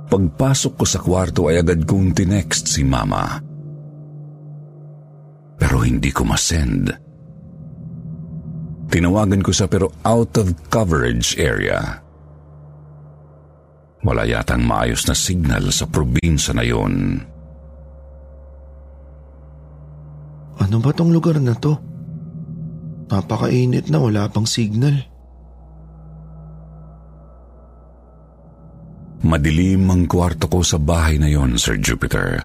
Pagpasok 0.10 0.74
ko 0.74 0.86
sa 0.90 1.00
kwarto 1.00 1.54
ay 1.54 1.62
agad 1.62 1.86
kong 1.86 2.18
tinext 2.18 2.66
si 2.66 2.82
Mama. 2.82 3.38
Pero 5.62 5.86
hindi 5.86 6.10
ko 6.10 6.26
masend. 6.26 6.90
Tinawagan 8.90 9.46
ko 9.46 9.54
sa 9.54 9.70
pero 9.70 9.94
out 10.02 10.34
of 10.42 10.50
coverage 10.74 11.38
area. 11.38 12.02
Wala 14.02 14.26
yatang 14.26 14.66
maayos 14.66 15.06
na 15.06 15.14
signal 15.14 15.70
sa 15.70 15.86
probinsya 15.86 16.58
na 16.58 16.66
yon. 16.66 17.22
Ano 20.58 20.78
ba 20.82 20.90
tong 20.90 21.14
lugar 21.14 21.38
na 21.38 21.54
to? 21.54 21.78
Napakainit 23.14 23.94
na 23.94 24.02
wala 24.02 24.26
pang 24.30 24.50
signal. 24.50 25.09
Madilim 29.20 29.92
ang 29.92 30.08
kwarto 30.08 30.48
ko 30.48 30.64
sa 30.64 30.80
bahay 30.80 31.20
na 31.20 31.28
yon, 31.28 31.60
Sir 31.60 31.76
Jupiter. 31.76 32.40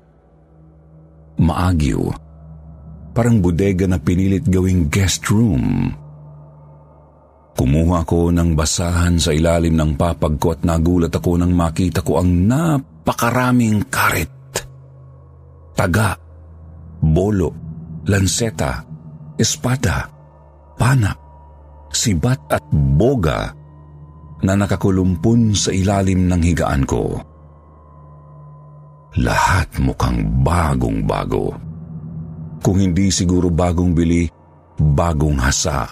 Maagyo. 1.38 2.10
Parang 3.14 3.38
bodega 3.38 3.86
na 3.86 4.02
pinilit 4.02 4.42
gawing 4.50 4.90
guest 4.90 5.22
room. 5.30 5.94
Kumuha 7.54 8.02
ko 8.02 8.34
ng 8.34 8.58
basahan 8.58 9.22
sa 9.22 9.30
ilalim 9.30 9.78
ng 9.78 9.94
papag 9.94 10.34
ko 10.42 10.50
at 10.50 10.66
nagulat 10.66 11.14
ako 11.14 11.38
nang 11.38 11.54
makita 11.54 12.02
ko 12.02 12.18
ang 12.18 12.50
napakaraming 12.50 13.86
karet. 13.86 14.34
Taga, 15.78 16.18
bolo, 16.98 17.54
lanseta, 18.10 18.82
espada, 19.38 20.10
panak, 20.74 21.14
sibat 21.94 22.42
at 22.50 22.66
boga 22.74 23.63
na 24.44 24.52
nakakulumpun 24.52 25.56
sa 25.56 25.72
ilalim 25.72 26.28
ng 26.28 26.40
higaan 26.44 26.84
ko. 26.84 27.16
Lahat 29.24 29.72
mukhang 29.80 30.44
bagong-bago. 30.44 31.56
Kung 32.60 32.76
hindi 32.76 33.08
siguro 33.08 33.48
bagong 33.48 33.96
bili, 33.96 34.28
bagong 34.76 35.40
hasa. 35.40 35.88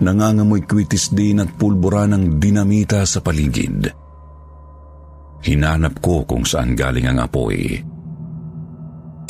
Nangangamoy 0.00 0.64
kwitis 0.64 1.12
din 1.12 1.44
at 1.44 1.52
pulbura 1.56 2.08
ng 2.08 2.40
dinamita 2.40 3.04
sa 3.04 3.20
paligid. 3.20 3.92
Hinanap 5.40 6.00
ko 6.04 6.24
kung 6.24 6.44
saan 6.44 6.76
galing 6.76 7.08
ang 7.08 7.20
apoy. 7.20 7.80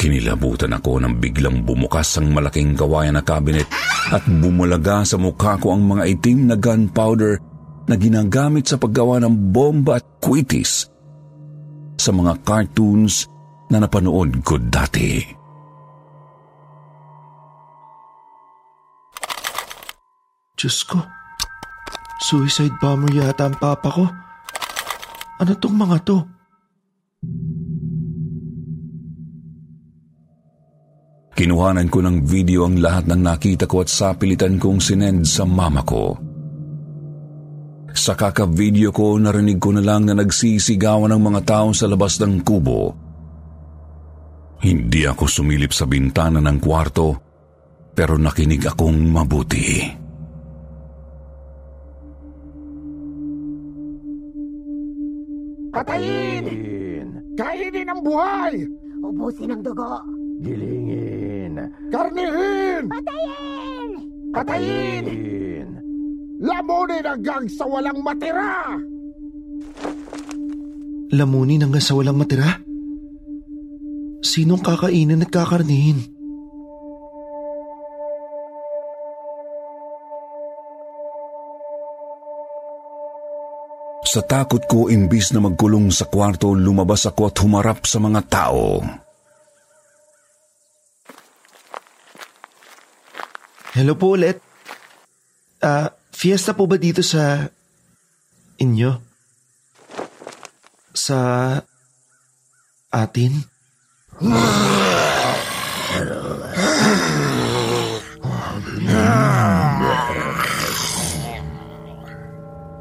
Kinilabutan 0.01 0.73
ako 0.73 0.97
nang 0.97 1.21
biglang 1.21 1.61
bumukas 1.61 2.17
ang 2.17 2.33
malaking 2.33 2.73
kawayan 2.73 3.21
na 3.21 3.21
cabinet 3.21 3.69
at 4.09 4.25
bumulaga 4.25 5.05
sa 5.05 5.21
mukha 5.21 5.61
ko 5.61 5.77
ang 5.77 5.85
mga 5.85 6.09
itim 6.17 6.49
na 6.49 6.57
gunpowder 6.57 7.37
na 7.85 8.01
ginagamit 8.01 8.65
sa 8.65 8.81
paggawa 8.81 9.21
ng 9.21 9.53
bomba 9.53 10.01
at 10.01 10.07
kwitis 10.17 10.89
sa 12.01 12.17
mga 12.17 12.33
cartoons 12.49 13.29
na 13.69 13.85
napanood 13.85 14.41
ko 14.41 14.57
dati. 14.57 15.21
Diyos 20.57 20.81
ko, 20.89 20.97
suicide 22.25 22.81
bomber 22.81 23.13
yata 23.13 23.53
ang 23.53 23.57
papa 23.61 23.89
ko. 23.93 24.05
Ano 25.45 25.53
tong 25.61 25.77
mga 25.77 25.97
to? 26.09 26.25
Kinuhanan 31.41 31.89
ko 31.89 32.05
ng 32.05 32.29
video 32.29 32.69
ang 32.69 32.85
lahat 32.85 33.09
ng 33.09 33.25
nakita 33.25 33.65
ko 33.65 33.81
at 33.81 33.89
sapilitan 33.89 34.61
kong 34.61 34.77
sinend 34.77 35.25
sa 35.25 35.49
mama 35.49 35.81
ko. 35.89 36.13
Sa 37.97 38.13
kaka-video 38.13 38.93
ko, 38.93 39.17
narinig 39.17 39.57
ko 39.57 39.73
na 39.73 39.81
lang 39.81 40.05
na 40.05 40.13
nagsisigawan 40.21 41.09
ng 41.09 41.23
mga 41.33 41.41
tao 41.49 41.73
sa 41.73 41.89
labas 41.89 42.21
ng 42.21 42.45
kubo. 42.45 42.93
Hindi 44.61 45.09
ako 45.09 45.25
sumilip 45.25 45.73
sa 45.73 45.89
bintana 45.89 46.45
ng 46.45 46.61
kwarto, 46.61 47.17
pero 47.97 48.21
nakinig 48.21 48.61
akong 48.61 49.01
mabuti. 49.01 49.81
Patayin! 55.73 56.45
Kainin 57.33 57.89
ang 57.89 58.05
buhay! 58.05 58.61
Ubusin 59.01 59.57
ang 59.57 59.65
dugo. 59.65 60.05
Gilingin! 60.45 61.30
Karnihin! 61.91 62.85
Patayin! 62.89 63.91
Patayin! 64.31 65.07
Lamunin 66.41 67.05
hanggang 67.05 67.45
sa 67.51 67.69
walang 67.69 68.01
matira! 68.01 68.81
Lamunin 71.11 71.67
hanggang 71.67 71.85
sa 71.85 71.99
walang 71.99 72.17
matira? 72.17 72.63
Sinong 74.23 74.63
kakainin 74.63 75.25
at 75.25 75.33
kakarnihin? 75.33 76.01
Sa 84.11 84.27
takot 84.27 84.67
ko, 84.67 84.91
imbis 84.91 85.31
na 85.31 85.39
magkulong 85.39 85.95
sa 85.95 86.03
kwarto, 86.11 86.51
lumabas 86.51 87.07
ako 87.07 87.31
at 87.31 87.37
humarap 87.39 87.87
sa 87.87 88.03
mga 88.03 88.21
tao. 88.27 88.83
Hello 93.71 93.95
po 93.95 94.19
ulit. 94.19 94.43
Ah, 95.63 95.87
uh, 95.87 95.89
fiesta 96.11 96.59
po 96.59 96.67
ba 96.67 96.75
dito 96.75 97.07
sa 97.07 97.47
inyo? 98.59 98.99
Sa 100.91 101.19
atin? 102.91 103.33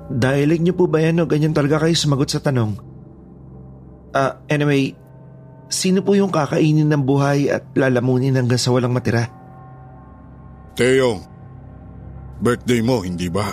Dailig 0.09 0.65
niyo 0.65 0.73
po 0.73 0.89
ba 0.89 1.05
yan 1.05 1.21
o 1.21 1.29
ganyan 1.29 1.53
talaga 1.53 1.85
kayo 1.85 1.93
sumagot 1.93 2.33
sa 2.33 2.41
tanong? 2.41 2.81
Ah, 4.17 4.41
uh, 4.41 4.49
anyway, 4.49 4.97
sino 5.69 6.01
po 6.01 6.17
yung 6.17 6.33
kakainin 6.33 6.89
ng 6.89 7.05
buhay 7.05 7.53
at 7.53 7.61
lalamunin 7.77 8.33
hanggang 8.33 8.57
sa 8.57 8.73
walang 8.73 8.89
matira? 8.89 9.38
Teyong, 10.79 11.19
birthday 12.39 12.79
mo, 12.79 13.03
hindi 13.03 13.27
ba? 13.27 13.51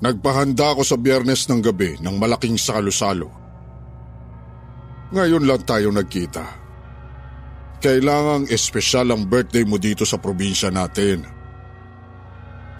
Nagpahanda 0.00 0.72
ako 0.72 0.80
sa 0.80 0.96
biyernes 0.96 1.44
ng 1.44 1.60
gabi 1.60 2.00
ng 2.00 2.16
malaking 2.16 2.56
salo-salo. 2.56 3.28
Ngayon 5.12 5.44
lang 5.44 5.60
tayo 5.68 5.92
nagkita. 5.92 6.44
Kailangang 7.84 8.48
espesyal 8.48 9.12
ang 9.12 9.28
birthday 9.28 9.68
mo 9.68 9.76
dito 9.76 10.08
sa 10.08 10.16
probinsya 10.16 10.72
natin. 10.72 11.28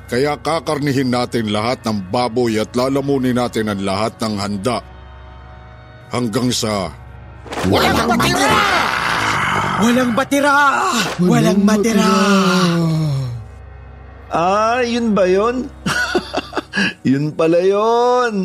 Kaya 0.08 0.40
kakarnihin 0.40 1.12
natin 1.12 1.52
lahat 1.52 1.84
ng 1.84 2.08
baboy 2.08 2.56
at 2.56 2.72
lalamunin 2.72 3.36
natin 3.36 3.68
ang 3.68 3.84
lahat 3.84 4.16
ng 4.16 4.34
handa. 4.40 4.80
Hanggang 6.08 6.48
sa... 6.48 6.88
Walang 7.68 8.16
matira! 8.16 8.77
Walang 9.78 10.10
matira! 10.10 10.54
Walang 11.22 11.62
matira! 11.62 12.10
Ah, 14.28 14.82
yun 14.82 15.14
ba 15.14 15.24
yun? 15.30 15.70
yun 17.06 17.30
pala 17.32 17.62
yun! 17.62 18.44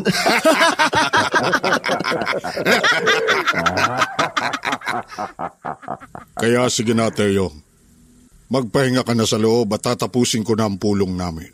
Kaya 6.40 6.70
sige 6.70 6.94
na, 6.94 7.10
Teo. 7.10 7.50
Magpahinga 8.48 9.02
ka 9.02 9.18
na 9.18 9.26
sa 9.26 9.34
loob 9.34 9.74
at 9.74 9.82
tatapusin 9.82 10.46
ko 10.46 10.54
na 10.54 10.70
ang 10.70 10.78
pulong 10.78 11.18
namin. 11.18 11.50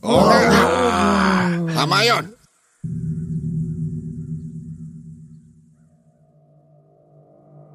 Okay. 0.00 0.44
Tama 1.76 1.98
yun. 2.08 2.24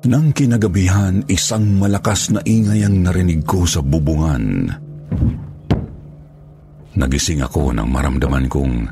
Nang 0.07 0.31
kinagabihan, 0.31 1.19
isang 1.27 1.83
malakas 1.83 2.31
na 2.31 2.39
ingay 2.47 2.79
ang 2.87 3.03
narinig 3.03 3.43
ko 3.43 3.67
sa 3.67 3.83
bubungan. 3.83 4.71
Nagising 6.95 7.43
ako 7.43 7.75
nang 7.75 7.91
maramdaman 7.91 8.47
kong 8.47 8.87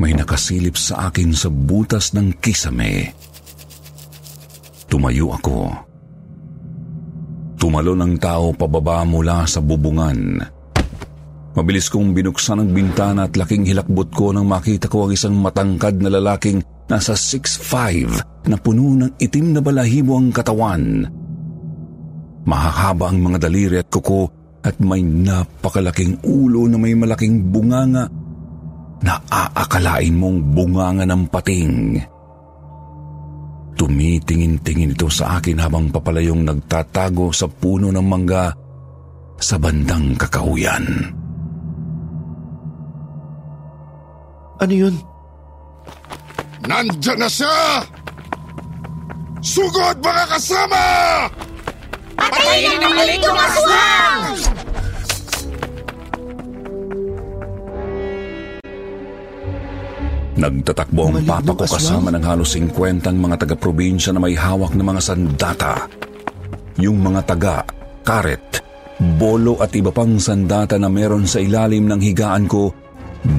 may 0.00 0.16
nakasilip 0.16 0.72
sa 0.80 1.12
akin 1.12 1.36
sa 1.36 1.52
butas 1.52 2.16
ng 2.16 2.32
kisame. 2.40 3.12
Tumayo 4.88 5.36
ako. 5.36 5.84
Tumalon 7.60 8.00
ang 8.00 8.16
tao 8.16 8.56
pababa 8.56 9.04
mula 9.04 9.44
sa 9.44 9.60
bubungan. 9.60 10.40
Mabilis 11.52 11.92
kong 11.92 12.16
binuksan 12.16 12.64
ang 12.64 12.72
bintana 12.72 13.28
at 13.28 13.36
laking 13.36 13.68
hilakbot 13.68 14.08
ko 14.16 14.32
nang 14.32 14.48
makita 14.48 14.88
ko 14.88 15.08
ang 15.08 15.12
isang 15.12 15.36
matangkad 15.36 16.00
na 16.00 16.08
lalaking 16.08 16.64
nasa 16.86 17.18
6'5 17.18 18.46
na 18.46 18.56
puno 18.58 18.94
ng 18.94 19.18
itim 19.18 19.58
na 19.58 19.60
balahibo 19.60 20.14
ang 20.14 20.30
katawan. 20.30 21.02
Mahahaba 22.46 23.10
ang 23.10 23.18
mga 23.26 23.38
daliri 23.42 23.76
at 23.82 23.90
kuko 23.90 24.30
at 24.62 24.78
may 24.82 25.02
napakalaking 25.02 26.18
ulo 26.22 26.70
na 26.70 26.78
may 26.78 26.94
malaking 26.94 27.50
bunganga 27.50 28.06
na 29.02 29.14
aakalain 29.30 30.14
mong 30.14 30.38
bunganga 30.54 31.04
ng 31.06 31.22
pating. 31.26 31.74
Tumitingin-tingin 33.76 34.96
ito 34.96 35.10
sa 35.12 35.36
akin 35.36 35.60
habang 35.60 35.92
papalayong 35.92 36.42
nagtatago 36.48 37.28
sa 37.34 37.44
puno 37.50 37.92
ng 37.92 38.06
mangga 38.06 38.48
sa 39.36 39.60
bandang 39.60 40.16
kakauyan. 40.16 40.86
Ano 44.56 44.72
yun? 44.72 44.96
Nandyan 46.66 47.18
na 47.22 47.30
siya! 47.30 47.86
Sugod 49.38 50.02
mga 50.02 50.24
kasama! 50.34 50.82
Patayin 52.18 52.82
ang 52.82 52.94
maligong 52.98 53.38
aswang! 53.38 54.24
Nagtatakbo 60.36 61.02
ang 61.08 61.24
papa 61.24 61.52
ko 61.54 61.64
kasama 61.64 62.12
ng 62.12 62.24
halos 62.26 62.58
50 62.58 63.08
mga 63.08 63.36
taga-probinsya 63.46 64.12
na 64.12 64.20
may 64.20 64.36
hawak 64.36 64.74
ng 64.74 64.84
mga 64.84 65.00
sandata. 65.00 65.74
Yung 66.76 67.00
mga 67.00 67.20
taga, 67.24 67.56
karet, 68.04 68.60
bolo 69.16 69.56
at 69.62 69.72
iba 69.72 69.94
pang 69.94 70.20
sandata 70.20 70.76
na 70.76 70.92
meron 70.92 71.24
sa 71.24 71.40
ilalim 71.40 71.88
ng 71.88 72.00
higaan 72.02 72.44
ko, 72.50 72.68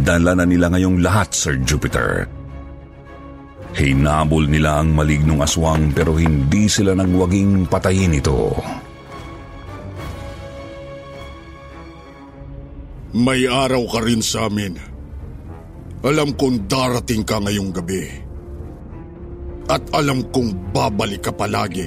dala 0.01 0.33
na 0.33 0.47
nila 0.47 0.73
ngayong 0.73 1.03
lahat, 1.03 1.29
Sir 1.35 1.59
Jupiter. 1.61 2.36
Hinabol 3.77 4.49
nila 4.49 4.81
ang 4.81 4.97
malignong 4.97 5.45
aswang 5.45 5.93
pero 5.93 6.17
hindi 6.17 6.65
sila 6.65 6.97
nagwaging 6.97 7.69
patayin 7.69 8.17
ito. 8.17 8.57
May 13.13 13.45
araw 13.45 13.85
ka 13.85 14.01
rin 14.01 14.25
sa 14.25 14.49
amin. 14.49 14.73
Alam 16.01 16.33
kong 16.33 16.65
darating 16.65 17.21
ka 17.21 17.37
ngayong 17.37 17.69
gabi. 17.69 18.01
At 19.69 19.85
alam 19.93 20.25
kong 20.33 20.73
babalik 20.73 21.29
ka 21.29 21.31
palagi. 21.33 21.85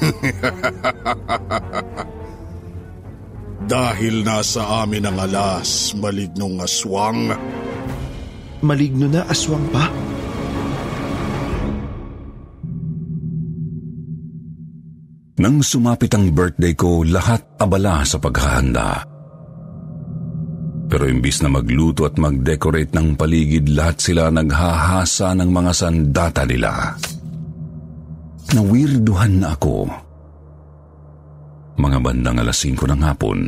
Dahil 3.70 4.26
nasa 4.26 4.82
amin 4.86 5.06
ang 5.06 5.18
alas, 5.18 5.94
malignong 5.98 6.62
aswang. 6.62 7.34
Maligno 8.60 9.06
na 9.06 9.22
aswang 9.30 9.62
pa? 9.70 10.09
Nang 15.40 15.64
sumapit 15.64 16.12
ang 16.12 16.28
birthday 16.36 16.76
ko, 16.76 17.00
lahat 17.00 17.40
abala 17.56 18.04
sa 18.04 18.20
paghahanda. 18.20 19.00
Pero 20.84 21.08
imbis 21.08 21.40
na 21.40 21.48
magluto 21.48 22.04
at 22.04 22.20
mag-decorate 22.20 22.92
ng 22.92 23.16
paligid, 23.16 23.72
lahat 23.72 24.04
sila 24.04 24.28
naghahasa 24.28 25.32
ng 25.32 25.48
mga 25.48 25.72
sandata 25.72 26.44
nila. 26.44 26.92
Nawirduhan 28.52 29.40
na 29.40 29.56
ako. 29.56 29.88
Mga 31.80 31.98
bandang 32.04 32.36
alas 32.36 32.60
5 32.60 32.76
ng 32.84 33.00
hapon, 33.00 33.38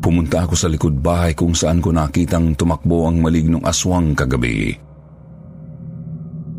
pumunta 0.00 0.48
ako 0.48 0.54
sa 0.56 0.72
likod 0.72 0.96
bahay 0.96 1.36
kung 1.36 1.52
saan 1.52 1.84
ko 1.84 1.92
nakitang 1.92 2.56
tumakbo 2.56 3.04
ang 3.04 3.20
malignong 3.20 3.68
aswang 3.68 4.16
kagabi. 4.16 4.72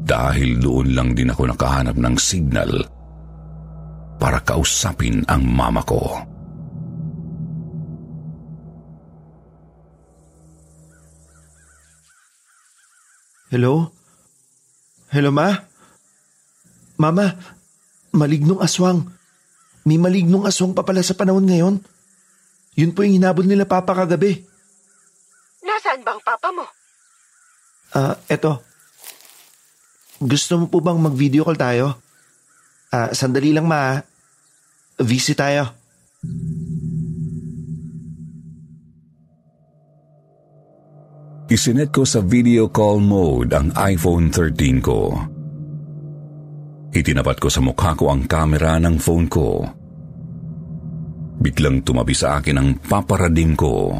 Dahil 0.05 0.61
doon 0.61 0.93
lang 0.93 1.17
din 1.17 1.33
ako 1.33 1.49
nakahanap 1.49 1.97
ng 1.97 2.15
signal 2.21 2.94
para 4.15 4.39
kausapin 4.41 5.23
ang 5.27 5.43
mama 5.43 5.83
ko. 5.83 5.99
Hello? 13.53 13.87
Hello, 15.13 15.31
ma? 15.31 15.53
Mama, 16.99 17.37
malignong 18.11 18.59
aswang. 18.59 19.05
May 19.85 20.01
malignong 20.01 20.43
aswang 20.43 20.73
pa 20.73 20.81
pala 20.81 21.05
sa 21.05 21.15
panahon 21.15 21.45
ngayon. 21.45 21.75
Yun 22.75 22.91
po 22.91 23.07
yung 23.07 23.21
hinabol 23.21 23.47
nila 23.47 23.63
papa 23.63 23.95
kagabi. 23.95 24.43
Nasaan 25.63 26.03
bang 26.03 26.19
papa 26.19 26.49
mo? 26.51 26.65
Ah, 27.95 28.19
eto. 28.27 28.59
Gusto 30.19 30.59
mo 30.59 30.65
po 30.67 30.83
bang 30.83 30.99
mag-video 30.99 31.47
call 31.47 31.55
tayo? 31.55 32.04
Ah, 32.95 33.11
sandali 33.11 33.51
lang 33.51 33.67
ma. 33.67 33.99
Visit 35.03 35.35
tayo. 35.35 35.67
Isinet 41.51 41.91
ko 41.91 42.07
sa 42.07 42.23
video 42.23 42.71
call 42.71 43.03
mode 43.03 43.51
ang 43.51 43.75
iPhone 43.75 44.31
13 44.31 44.79
ko. 44.79 45.11
Itinapat 46.95 47.37
ko 47.43 47.51
sa 47.51 47.59
mukha 47.59 47.91
ko 47.99 48.07
ang 48.15 48.23
kamera 48.23 48.79
ng 48.79 48.95
phone 48.95 49.27
ko. 49.27 49.59
Biglang 51.43 51.83
tumabi 51.83 52.15
sa 52.15 52.39
akin 52.39 52.55
ang 52.55 52.69
paparadim 52.79 53.59
ko. 53.59 53.91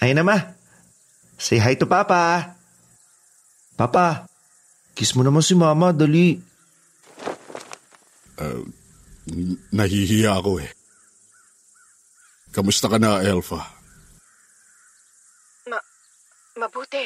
Ayun 0.00 0.16
na 0.16 0.24
ma. 0.24 0.38
Say 1.36 1.60
hi 1.60 1.76
to 1.76 1.84
papa. 1.84 2.61
Papa, 3.76 4.28
kiss 4.94 5.16
mo 5.16 5.24
naman 5.24 5.42
si 5.42 5.56
mama, 5.56 5.90
dali. 5.90 6.38
Nahihiya 9.72 10.34
ako 10.36 10.60
eh. 10.60 10.70
Kamusta 12.52 12.90
ka 12.90 13.00
na, 13.00 13.24
Elfa? 13.24 13.64
Ma, 15.70 15.78
mabuti. 16.60 17.00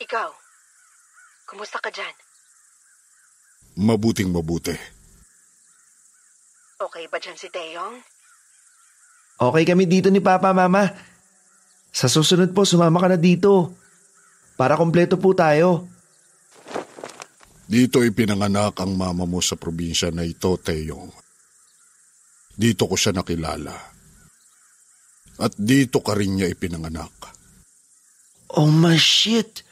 Ikaw, 0.00 0.32
kumusta 1.44 1.76
ka 1.76 1.92
dyan? 1.92 2.14
Mabuting 3.76 4.32
mabuti. 4.32 4.72
Okay 6.80 7.04
ba 7.12 7.20
dyan 7.20 7.36
si 7.36 7.52
Taeyong? 7.52 8.00
Okay 9.36 9.64
kami 9.68 9.84
dito 9.84 10.08
ni 10.08 10.24
Papa, 10.24 10.56
Mama. 10.56 10.88
Sa 11.92 12.08
susunod 12.08 12.56
po, 12.56 12.64
sumama 12.64 12.96
ka 12.96 13.12
na 13.12 13.20
dito. 13.20 13.76
Para 14.60 14.76
kompleto 14.76 15.16
po 15.16 15.32
tayo. 15.32 15.88
Dito 17.64 18.04
ipinanganak 18.04 18.76
ang 18.84 18.92
mama 18.92 19.24
mo 19.24 19.40
sa 19.40 19.56
probinsya 19.56 20.12
na 20.12 20.20
ito, 20.20 20.52
Teyong. 20.60 21.08
Dito 22.60 22.84
ko 22.84 22.92
siya 22.92 23.16
nakilala. 23.16 23.72
At 25.40 25.56
dito 25.56 26.04
ka 26.04 26.12
rin 26.12 26.36
niya 26.36 26.52
ipinanganak. 26.52 27.08
Oh 28.60 28.68
my 28.68 29.00
shit! 29.00 29.64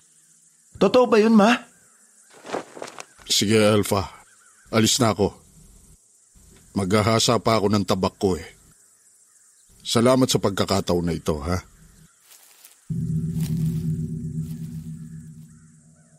Totoo 0.80 1.04
ba 1.04 1.20
yun, 1.20 1.36
Ma? 1.36 1.52
Sige, 3.28 3.60
Alpha. 3.60 4.08
Alis 4.72 4.96
na 5.04 5.12
ako. 5.12 5.36
Maghahasa 6.80 7.36
pa 7.44 7.60
ako 7.60 7.76
ng 7.76 7.84
tabak 7.84 8.16
ko 8.16 8.40
eh. 8.40 8.48
Salamat 9.84 10.32
sa 10.32 10.40
pagkakataon 10.40 11.04
na 11.04 11.12
ito, 11.12 11.36
ha? 11.44 11.60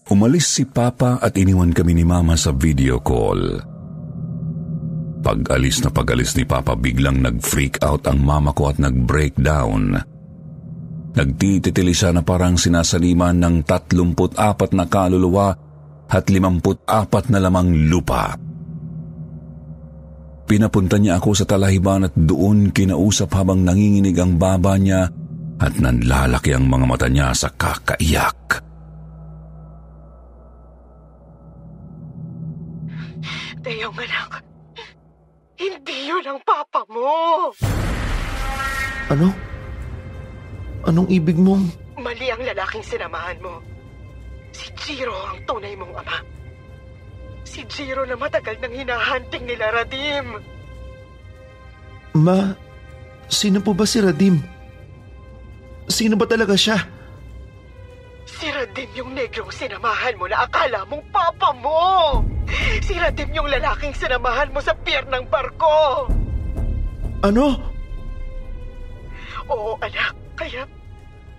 Umalis 0.10 0.58
si 0.58 0.65
Papa 0.65 1.22
at 1.22 1.38
iniwan 1.38 1.69
kami 1.69 1.93
ni 1.93 2.02
Mama 2.02 2.34
sa 2.34 2.50
video 2.50 2.98
call. 2.98 3.62
Pag-alis 5.22 5.86
na 5.86 5.93
pag-alis 5.93 6.34
ni 6.34 6.50
Papa 6.50 6.74
biglang 6.74 7.22
nag-freak 7.22 7.78
out 7.86 8.10
ang 8.10 8.17
mama 8.17 8.50
ko 8.58 8.74
at 8.74 8.82
nag-breakdown. 8.82 10.02
Nagtititili 11.13 11.93
siya 11.93 12.10
na 12.10 12.26
parang 12.26 12.58
sinasaliman 12.58 13.38
ng 13.38 13.56
34 13.69 14.74
na 14.74 14.89
kaluluwa 14.89 15.54
at 16.10 16.26
54 16.26 17.30
na 17.30 17.38
lamang 17.38 17.69
lupa. 17.86 18.34
Pinapunta 20.50 20.98
niya 20.98 21.22
ako 21.22 21.38
sa 21.38 21.45
talahiban 21.45 22.10
at 22.10 22.17
doon 22.17 22.74
kinausap 22.74 23.30
habang 23.38 23.62
nanginginig 23.62 24.17
ang 24.17 24.41
baba 24.41 24.74
niya 24.82 25.06
at 25.62 25.74
nanlalaki 25.78 26.50
ang 26.58 26.65
mga 26.65 26.86
mata 26.89 27.06
niya 27.06 27.30
sa 27.38 27.54
kakaiyak. 27.54 28.69
Teyong 33.60 33.98
anak, 34.00 34.39
hindi 35.60 36.08
yun 36.08 36.24
ang 36.24 36.39
papa 36.48 36.88
mo. 36.88 37.52
Ano? 39.12 39.36
Anong 40.88 41.12
ibig 41.12 41.36
mong... 41.36 41.67
Mali 42.00 42.32
ang 42.32 42.39
lalaking 42.39 42.86
sinamahan 42.88 43.36
mo. 43.43 43.60
Si 44.56 44.72
Jiro 44.80 45.12
ang 45.12 45.43
tunay 45.43 45.76
mong 45.76 45.91
ama. 45.91 46.24
Si 47.43 47.67
Jiro 47.67 48.08
na 48.08 48.15
matagal 48.15 48.56
nang 48.63 48.72
hinahanting 48.72 49.43
nila 49.43 49.76
Radim. 49.76 50.39
Ma, 52.15 52.56
sino 53.28 53.60
po 53.60 53.76
ba 53.76 53.84
si 53.84 54.00
Radim? 54.00 54.39
Sino 55.91 56.15
ba 56.15 56.24
talaga 56.24 56.56
siya? 56.56 56.80
Si 58.39 58.47
Radim 58.47 58.89
yung 58.95 59.12
negrong 59.12 59.52
sinamahan 59.52 60.15
mo 60.15 60.23
na 60.32 60.47
akala 60.47 60.88
mong 60.88 61.04
papa 61.12 61.52
mo. 61.60 62.23
Si 62.80 62.95
Radim 62.95 63.36
yung 63.36 63.52
lalaking 63.52 63.91
sinamahan 63.91 64.47
mo 64.56 64.63
sa 64.63 64.71
pier 64.80 65.04
ng 65.12 65.28
barko. 65.28 66.08
Ano? 67.19 67.60
Oo, 69.52 69.75
anak. 69.84 70.15
Kaya 70.39 70.63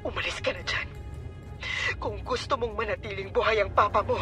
umalis 0.04 0.44
ka 0.44 0.52
na 0.52 0.60
dyan. 0.60 0.88
Kung 1.96 2.20
gusto 2.20 2.52
mong 2.60 2.76
manatiling 2.76 3.32
buhay 3.32 3.64
ang 3.64 3.72
papa 3.72 4.04
mo. 4.04 4.20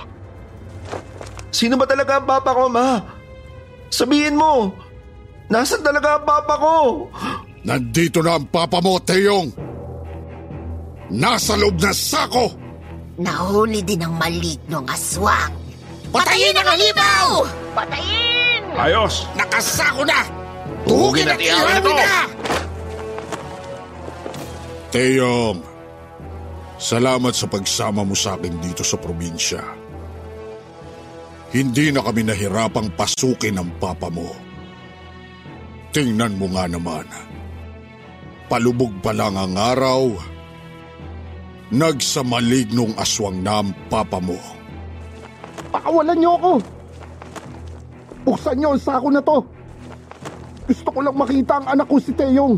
Sino 1.51 1.75
ba 1.75 1.83
talaga 1.83 2.23
ang 2.23 2.27
papa 2.31 2.55
ko, 2.55 2.71
Ma? 2.71 3.03
Sabihin 3.91 4.39
mo! 4.39 4.71
Nasaan 5.51 5.83
talaga 5.83 6.23
ang 6.23 6.25
papa 6.29 6.55
ko? 6.55 6.75
Nandito 7.67 8.23
na 8.23 8.39
ang 8.39 8.47
papa 8.47 8.79
mo, 8.79 9.03
Teyong! 9.03 9.51
Nasa 11.11 11.59
loob 11.59 11.83
na 11.83 11.91
sako! 11.91 12.68
Nahuli 13.19 13.83
din 13.83 13.99
ng 13.99 14.15
maligno 14.15 14.79
ng 14.79 14.87
aswang. 14.87 15.51
Patayin 16.15 16.55
ang 16.55 16.69
halimaw! 16.71 17.29
Patayin! 17.75 18.63
Ayos! 18.79 19.27
Nakasako 19.35 20.07
na! 20.07 20.23
Tuhugin 20.87 21.27
at 21.27 21.43
iawin 21.43 21.83
ito! 21.83 21.95
Teyong, 24.89 25.59
salamat 26.79 27.35
sa 27.35 27.51
pagsama 27.51 28.07
mo 28.07 28.15
sa 28.15 28.39
akin 28.39 28.57
dito 28.63 28.87
sa 28.87 28.97
probinsya. 28.97 29.61
Hindi 31.53 31.91
na 31.91 32.01
kami 32.07 32.23
nahirapang 32.23 32.95
pasukin 32.95 33.59
ang 33.59 33.69
papa 33.83 34.09
mo. 34.09 34.31
Tingnan 35.91 36.39
mo 36.39 36.47
nga 36.55 36.71
naman. 36.71 37.05
Palubog 38.47 38.95
pa 39.03 39.11
lang 39.11 39.35
ang 39.37 39.59
araw. 39.59 40.38
Nagsamalignong 41.69 42.97
aswang 42.97 43.45
na 43.45 43.61
ang 43.61 43.77
papa 43.93 44.17
mo. 44.17 44.41
Pakawalan 45.69 46.17
niyo 46.17 46.33
ako! 46.41 46.53
Buksan 48.25 48.57
niyo 48.57 48.73
ang 48.73 48.81
sako 48.81 49.09
na 49.13 49.21
to! 49.21 49.45
Gusto 50.65 50.89
ko 50.89 50.99
lang 51.05 51.17
makita 51.17 51.61
ang 51.61 51.67
anak 51.77 51.87
ko 51.89 52.01
si 52.01 52.13
Teyong. 52.17 52.57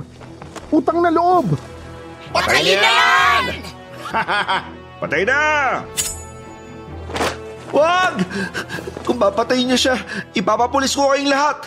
Utang 0.71 1.03
na 1.03 1.11
loob! 1.11 1.59
Patayin 2.31 2.79
na 2.79 2.91
yan! 2.91 3.45
Patay 5.03 5.23
na! 5.27 5.39
Wag! 7.75 8.15
Kung 9.03 9.19
papatayin 9.19 9.75
niyo 9.75 9.79
siya, 9.91 9.97
ipapapulis 10.39 10.95
ko 10.95 11.11
kayong 11.11 11.31
lahat! 11.31 11.59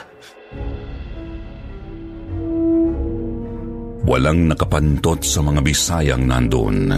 Walang 4.03 4.51
nakapantot 4.51 5.23
sa 5.23 5.39
mga 5.43 5.59
Bisayang 5.63 6.27
nandun. 6.27 6.91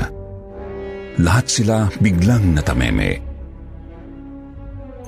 Lahat 1.15 1.47
sila 1.47 1.87
biglang 2.03 2.59
natameme. 2.59 3.23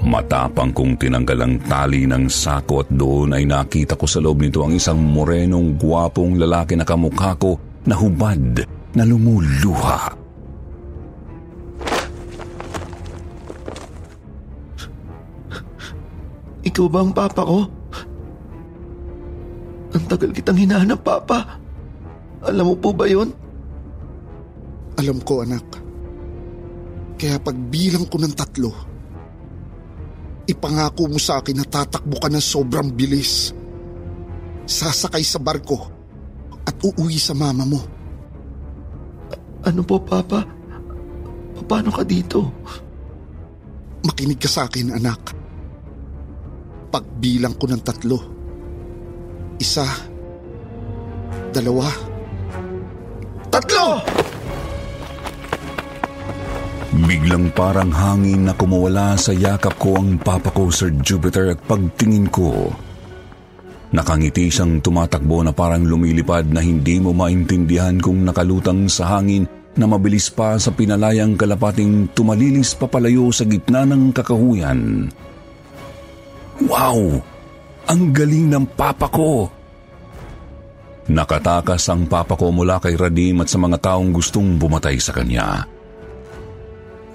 Matapang 0.08 0.72
kong 0.72 0.96
tinanggal 0.96 1.40
ang 1.44 1.56
tali 1.68 2.08
ng 2.08 2.32
sako 2.32 2.86
at 2.86 2.90
doon 2.94 3.36
ay 3.36 3.44
nakita 3.44 4.00
ko 4.00 4.08
sa 4.08 4.24
loob 4.24 4.40
nito 4.40 4.64
ang 4.64 4.72
isang 4.72 5.02
morenong 5.04 5.76
gwapong 5.76 6.40
lalaki 6.40 6.80
na 6.80 6.88
kamukha 6.88 7.36
ko 7.36 7.60
na 7.84 7.98
hubad 7.98 8.64
na 8.96 9.04
lumuluha. 9.04 10.16
Ikaw 16.64 16.86
ba 16.88 17.00
ang 17.04 17.12
papa 17.12 17.42
ko? 17.42 17.60
Ang 19.98 20.06
tagal 20.08 20.32
kitang 20.32 20.60
hinahanap, 20.60 21.00
papa. 21.04 21.58
Alam 22.48 22.72
mo 22.72 22.76
po 22.78 22.94
ba 22.94 23.10
yon? 23.10 23.34
Alam 25.00 25.20
ko, 25.26 25.42
anak. 25.42 25.77
Kaya 27.18 27.42
pagbilang 27.42 28.06
ko 28.06 28.22
ng 28.22 28.34
tatlo, 28.38 28.72
ipangako 30.46 31.10
mo 31.10 31.18
sa 31.18 31.42
akin 31.42 31.58
na 31.58 31.66
tatakbo 31.66 32.22
ka 32.22 32.30
ng 32.30 32.42
sobrang 32.42 32.94
bilis. 32.94 33.52
Sasakay 34.70 35.26
sa 35.26 35.42
barko 35.42 35.82
at 36.62 36.78
uuwi 36.78 37.18
sa 37.18 37.34
mama 37.34 37.66
mo. 37.66 37.82
Ano 39.66 39.82
po, 39.82 39.98
papa? 39.98 40.46
Paano 41.66 41.90
ka 41.90 42.06
dito? 42.06 42.54
Makinig 44.06 44.38
ka 44.38 44.48
sa 44.48 44.70
akin, 44.70 44.94
anak. 44.94 45.34
Pagbilang 46.94 47.58
ko 47.58 47.66
ng 47.68 47.82
tatlo. 47.82 48.18
Isa. 49.58 49.84
Dalawa. 51.50 51.90
Tatlo! 53.50 54.27
Biglang 57.08 57.56
parang 57.56 57.88
hangin 57.88 58.44
na 58.44 58.52
kumawala 58.52 59.16
sa 59.16 59.32
yakap 59.32 59.80
ko 59.80 59.96
ang 59.96 60.20
papa 60.20 60.52
ko, 60.52 60.68
Sir 60.68 60.92
Jupiter, 61.00 61.56
at 61.56 61.60
pagtingin 61.64 62.28
ko, 62.28 62.68
nakangiti 63.96 64.52
siyang 64.52 64.84
tumatakbo 64.84 65.40
na 65.40 65.56
parang 65.56 65.88
lumilipad 65.88 66.52
na 66.52 66.60
hindi 66.60 67.00
mo 67.00 67.16
maintindihan 67.16 67.96
kung 68.04 68.28
nakalutang 68.28 68.92
sa 68.92 69.16
hangin 69.16 69.48
na 69.80 69.88
mabilis 69.88 70.28
pa 70.28 70.60
sa 70.60 70.76
pinalayang 70.76 71.40
kalapating 71.40 72.12
tumalilis 72.12 72.76
papalayo 72.76 73.32
sa 73.32 73.48
gitna 73.48 73.88
ng 73.88 74.12
kakahuyan. 74.12 75.08
Wow! 76.68 77.24
Ang 77.88 78.02
galing 78.12 78.52
ng 78.52 78.66
papa 78.76 79.08
ko! 79.08 79.48
Nakatakas 81.08 81.88
ang 81.88 82.04
papa 82.12 82.36
ko 82.36 82.52
mula 82.52 82.84
kay 82.84 83.00
Radim 83.00 83.40
at 83.40 83.48
sa 83.48 83.56
mga 83.56 83.80
taong 83.80 84.12
gustong 84.12 84.60
bumatay 84.60 85.00
sa 85.00 85.16
kanya. 85.16 85.77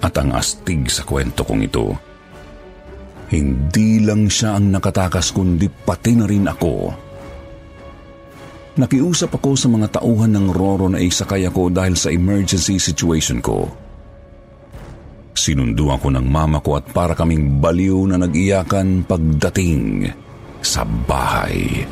At 0.03 0.19
ang 0.19 0.35
astig 0.35 0.91
sa 0.91 1.07
kwento 1.07 1.47
kong 1.47 1.63
ito, 1.63 1.95
hindi 3.31 4.03
lang 4.03 4.27
siya 4.27 4.59
ang 4.59 4.67
nakatakas 4.69 5.31
kundi 5.31 5.71
pati 5.71 6.13
na 6.19 6.27
rin 6.27 6.43
ako. 6.45 6.73
Nakiusap 8.73 9.39
ako 9.39 9.55
sa 9.55 9.71
mga 9.71 10.01
tauhan 10.01 10.33
ng 10.33 10.47
Roro 10.51 10.91
na 10.91 10.99
isakay 10.99 11.47
ako 11.47 11.71
dahil 11.71 11.95
sa 11.95 12.11
emergency 12.11 12.81
situation 12.81 13.39
ko. 13.39 13.69
Sinundo 15.33 15.89
ako 15.93 16.13
ng 16.13 16.25
mama 16.25 16.59
ko 16.59 16.77
at 16.77 16.85
para 16.91 17.15
kaming 17.15 17.63
baliw 17.63 18.05
na 18.11 18.19
nag-iyakan 18.19 19.07
pagdating 19.07 20.09
sa 20.61 20.83
bahay. 20.83 21.85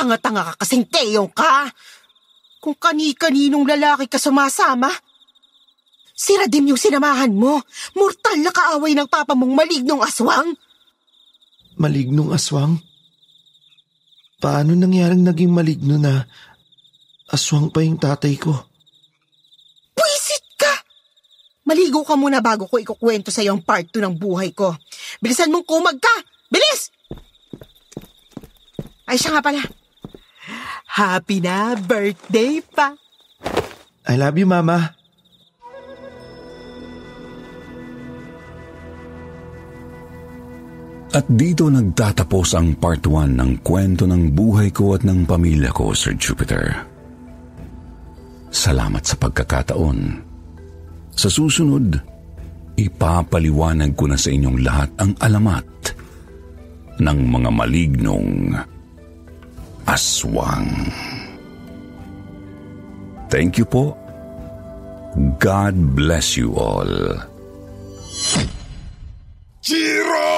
Tanga-tanga 0.00 0.56
ka 0.56 0.64
kasing 0.64 0.88
Teyong 0.88 1.28
ka. 1.28 1.68
Kung 2.56 2.72
kani-kaninong 2.72 3.68
lalaki 3.68 4.08
ka 4.08 4.16
sumasama, 4.16 4.88
si 6.16 6.32
Radim 6.40 6.72
yung 6.72 6.80
sinamahan 6.80 7.28
mo. 7.28 7.60
Mortal 7.92 8.40
na 8.40 8.48
kaaway 8.48 8.96
ng 8.96 9.04
papa 9.12 9.36
mong 9.36 9.52
malignong 9.52 10.00
aswang. 10.00 10.56
Malignong 11.76 12.32
aswang? 12.32 12.80
Paano 14.40 14.72
nangyaring 14.72 15.20
naging 15.20 15.52
maligno 15.52 16.00
na 16.00 16.24
aswang 17.28 17.68
pa 17.68 17.84
yung 17.84 18.00
tatay 18.00 18.40
ko? 18.40 18.56
Pwisit 19.92 20.48
ka! 20.56 20.80
Maligo 21.68 22.00
ka 22.08 22.16
muna 22.16 22.40
bago 22.40 22.64
ko 22.64 22.80
ikukwento 22.80 23.28
sa 23.28 23.44
ang 23.44 23.60
part 23.60 23.84
2 23.92 24.00
ng 24.00 24.16
buhay 24.16 24.56
ko. 24.56 24.72
Bilisan 25.20 25.52
mong 25.52 25.68
kumag 25.68 26.00
ka! 26.00 26.14
Bilis! 26.48 26.88
Ay, 29.04 29.20
siya 29.20 29.36
nga 29.36 29.44
pala. 29.44 29.79
Happy 30.90 31.38
na 31.38 31.78
birthday 31.78 32.58
pa! 32.66 32.98
I 34.10 34.18
love 34.18 34.34
you, 34.34 34.50
Mama. 34.50 34.98
At 41.10 41.26
dito 41.30 41.70
nagtatapos 41.70 42.58
ang 42.58 42.74
part 42.74 43.06
1 43.06 43.38
ng 43.38 43.52
kwento 43.62 44.06
ng 44.06 44.34
buhay 44.34 44.74
ko 44.74 44.98
at 44.98 45.06
ng 45.06 45.26
pamilya 45.30 45.70
ko, 45.70 45.94
Sir 45.94 46.18
Jupiter. 46.18 46.86
Salamat 48.50 49.06
sa 49.06 49.14
pagkakataon. 49.14 49.98
Sa 51.14 51.30
susunod, 51.30 51.94
ipapaliwanag 52.74 53.94
ko 53.94 54.10
na 54.10 54.18
sa 54.18 54.30
inyong 54.34 54.58
lahat 54.58 54.90
ang 54.98 55.14
alamat 55.22 55.66
ng 56.98 57.18
mga 57.30 57.50
malignong 57.54 58.54
aswang. 59.90 60.70
Thank 63.26 63.58
you 63.58 63.66
po. 63.66 63.98
God 65.42 65.74
bless 65.98 66.38
you 66.38 66.54
all. 66.54 67.18
Jiro! 69.60 70.30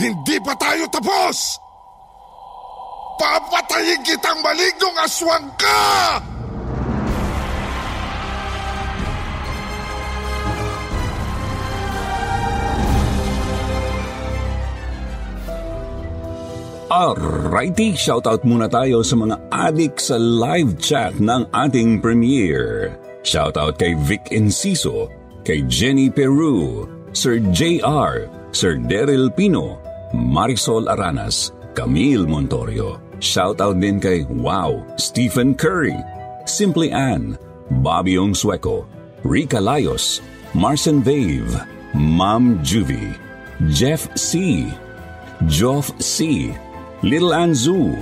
Hindi 0.00 0.36
pa 0.40 0.56
tayo 0.56 0.88
tapos! 0.88 1.60
Papatayin 3.20 4.00
kitang 4.00 4.40
malignong 4.40 4.96
aswang 5.04 5.48
ka! 5.60 6.16
Alrighty, 16.90 17.94
shoutout 17.94 18.42
muna 18.42 18.66
tayo 18.66 19.06
sa 19.06 19.14
mga 19.14 19.38
adik 19.54 20.02
sa 20.02 20.18
live 20.18 20.74
chat 20.82 21.14
ng 21.22 21.46
ating 21.54 22.02
premiere. 22.02 22.98
Shoutout 23.22 23.78
kay 23.78 23.94
Vic 23.94 24.34
Enciso, 24.34 25.06
kay 25.46 25.62
Jenny 25.70 26.10
Peru, 26.10 26.90
Sir 27.14 27.38
JR, 27.54 28.26
Sir 28.50 28.74
Daryl 28.74 29.30
Pino, 29.30 29.78
Marisol 30.10 30.90
Aranas, 30.90 31.54
Camille 31.78 32.26
Montorio. 32.26 32.98
Shoutout 33.22 33.78
din 33.78 34.02
kay 34.02 34.26
Wow, 34.26 34.82
Stephen 34.98 35.54
Curry, 35.54 35.94
Simply 36.42 36.90
Ann, 36.90 37.38
Bobby 37.86 38.18
Ong 38.18 38.34
Sueco, 38.34 38.82
Rika 39.22 39.62
Layos, 39.62 40.18
Marcin 40.58 41.06
Vave, 41.06 41.54
Ma'am 41.94 42.58
Juvie, 42.66 43.14
Jeff 43.70 44.10
C., 44.18 44.66
Joff 45.46 45.94
C., 46.02 46.50
Little 47.00 47.32
Anzu, 47.32 47.96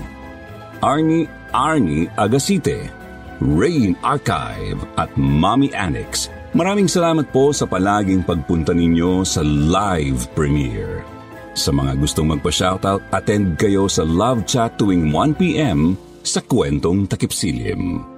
Arnie 0.82 1.30
Arnie 1.54 2.10
Agasite, 2.18 2.90
Rain 3.38 3.94
Archive 4.02 4.82
at 4.98 5.06
Mommy 5.14 5.70
Annex. 5.70 6.26
Maraming 6.50 6.90
salamat 6.90 7.30
po 7.30 7.54
sa 7.54 7.70
palaging 7.70 8.26
pagpunta 8.26 8.74
ninyo 8.74 9.22
sa 9.22 9.46
live 9.46 10.26
premiere. 10.34 11.06
Sa 11.54 11.70
mga 11.70 11.94
gustong 11.94 12.34
magpa-shoutout, 12.34 13.06
attend 13.14 13.54
kayo 13.54 13.86
sa 13.86 14.02
live 14.02 14.42
chat 14.50 14.74
tuwing 14.74 15.14
1pm 15.14 15.94
sa 16.26 16.42
Kwentong 16.42 17.06
Takipsilim. 17.06 18.17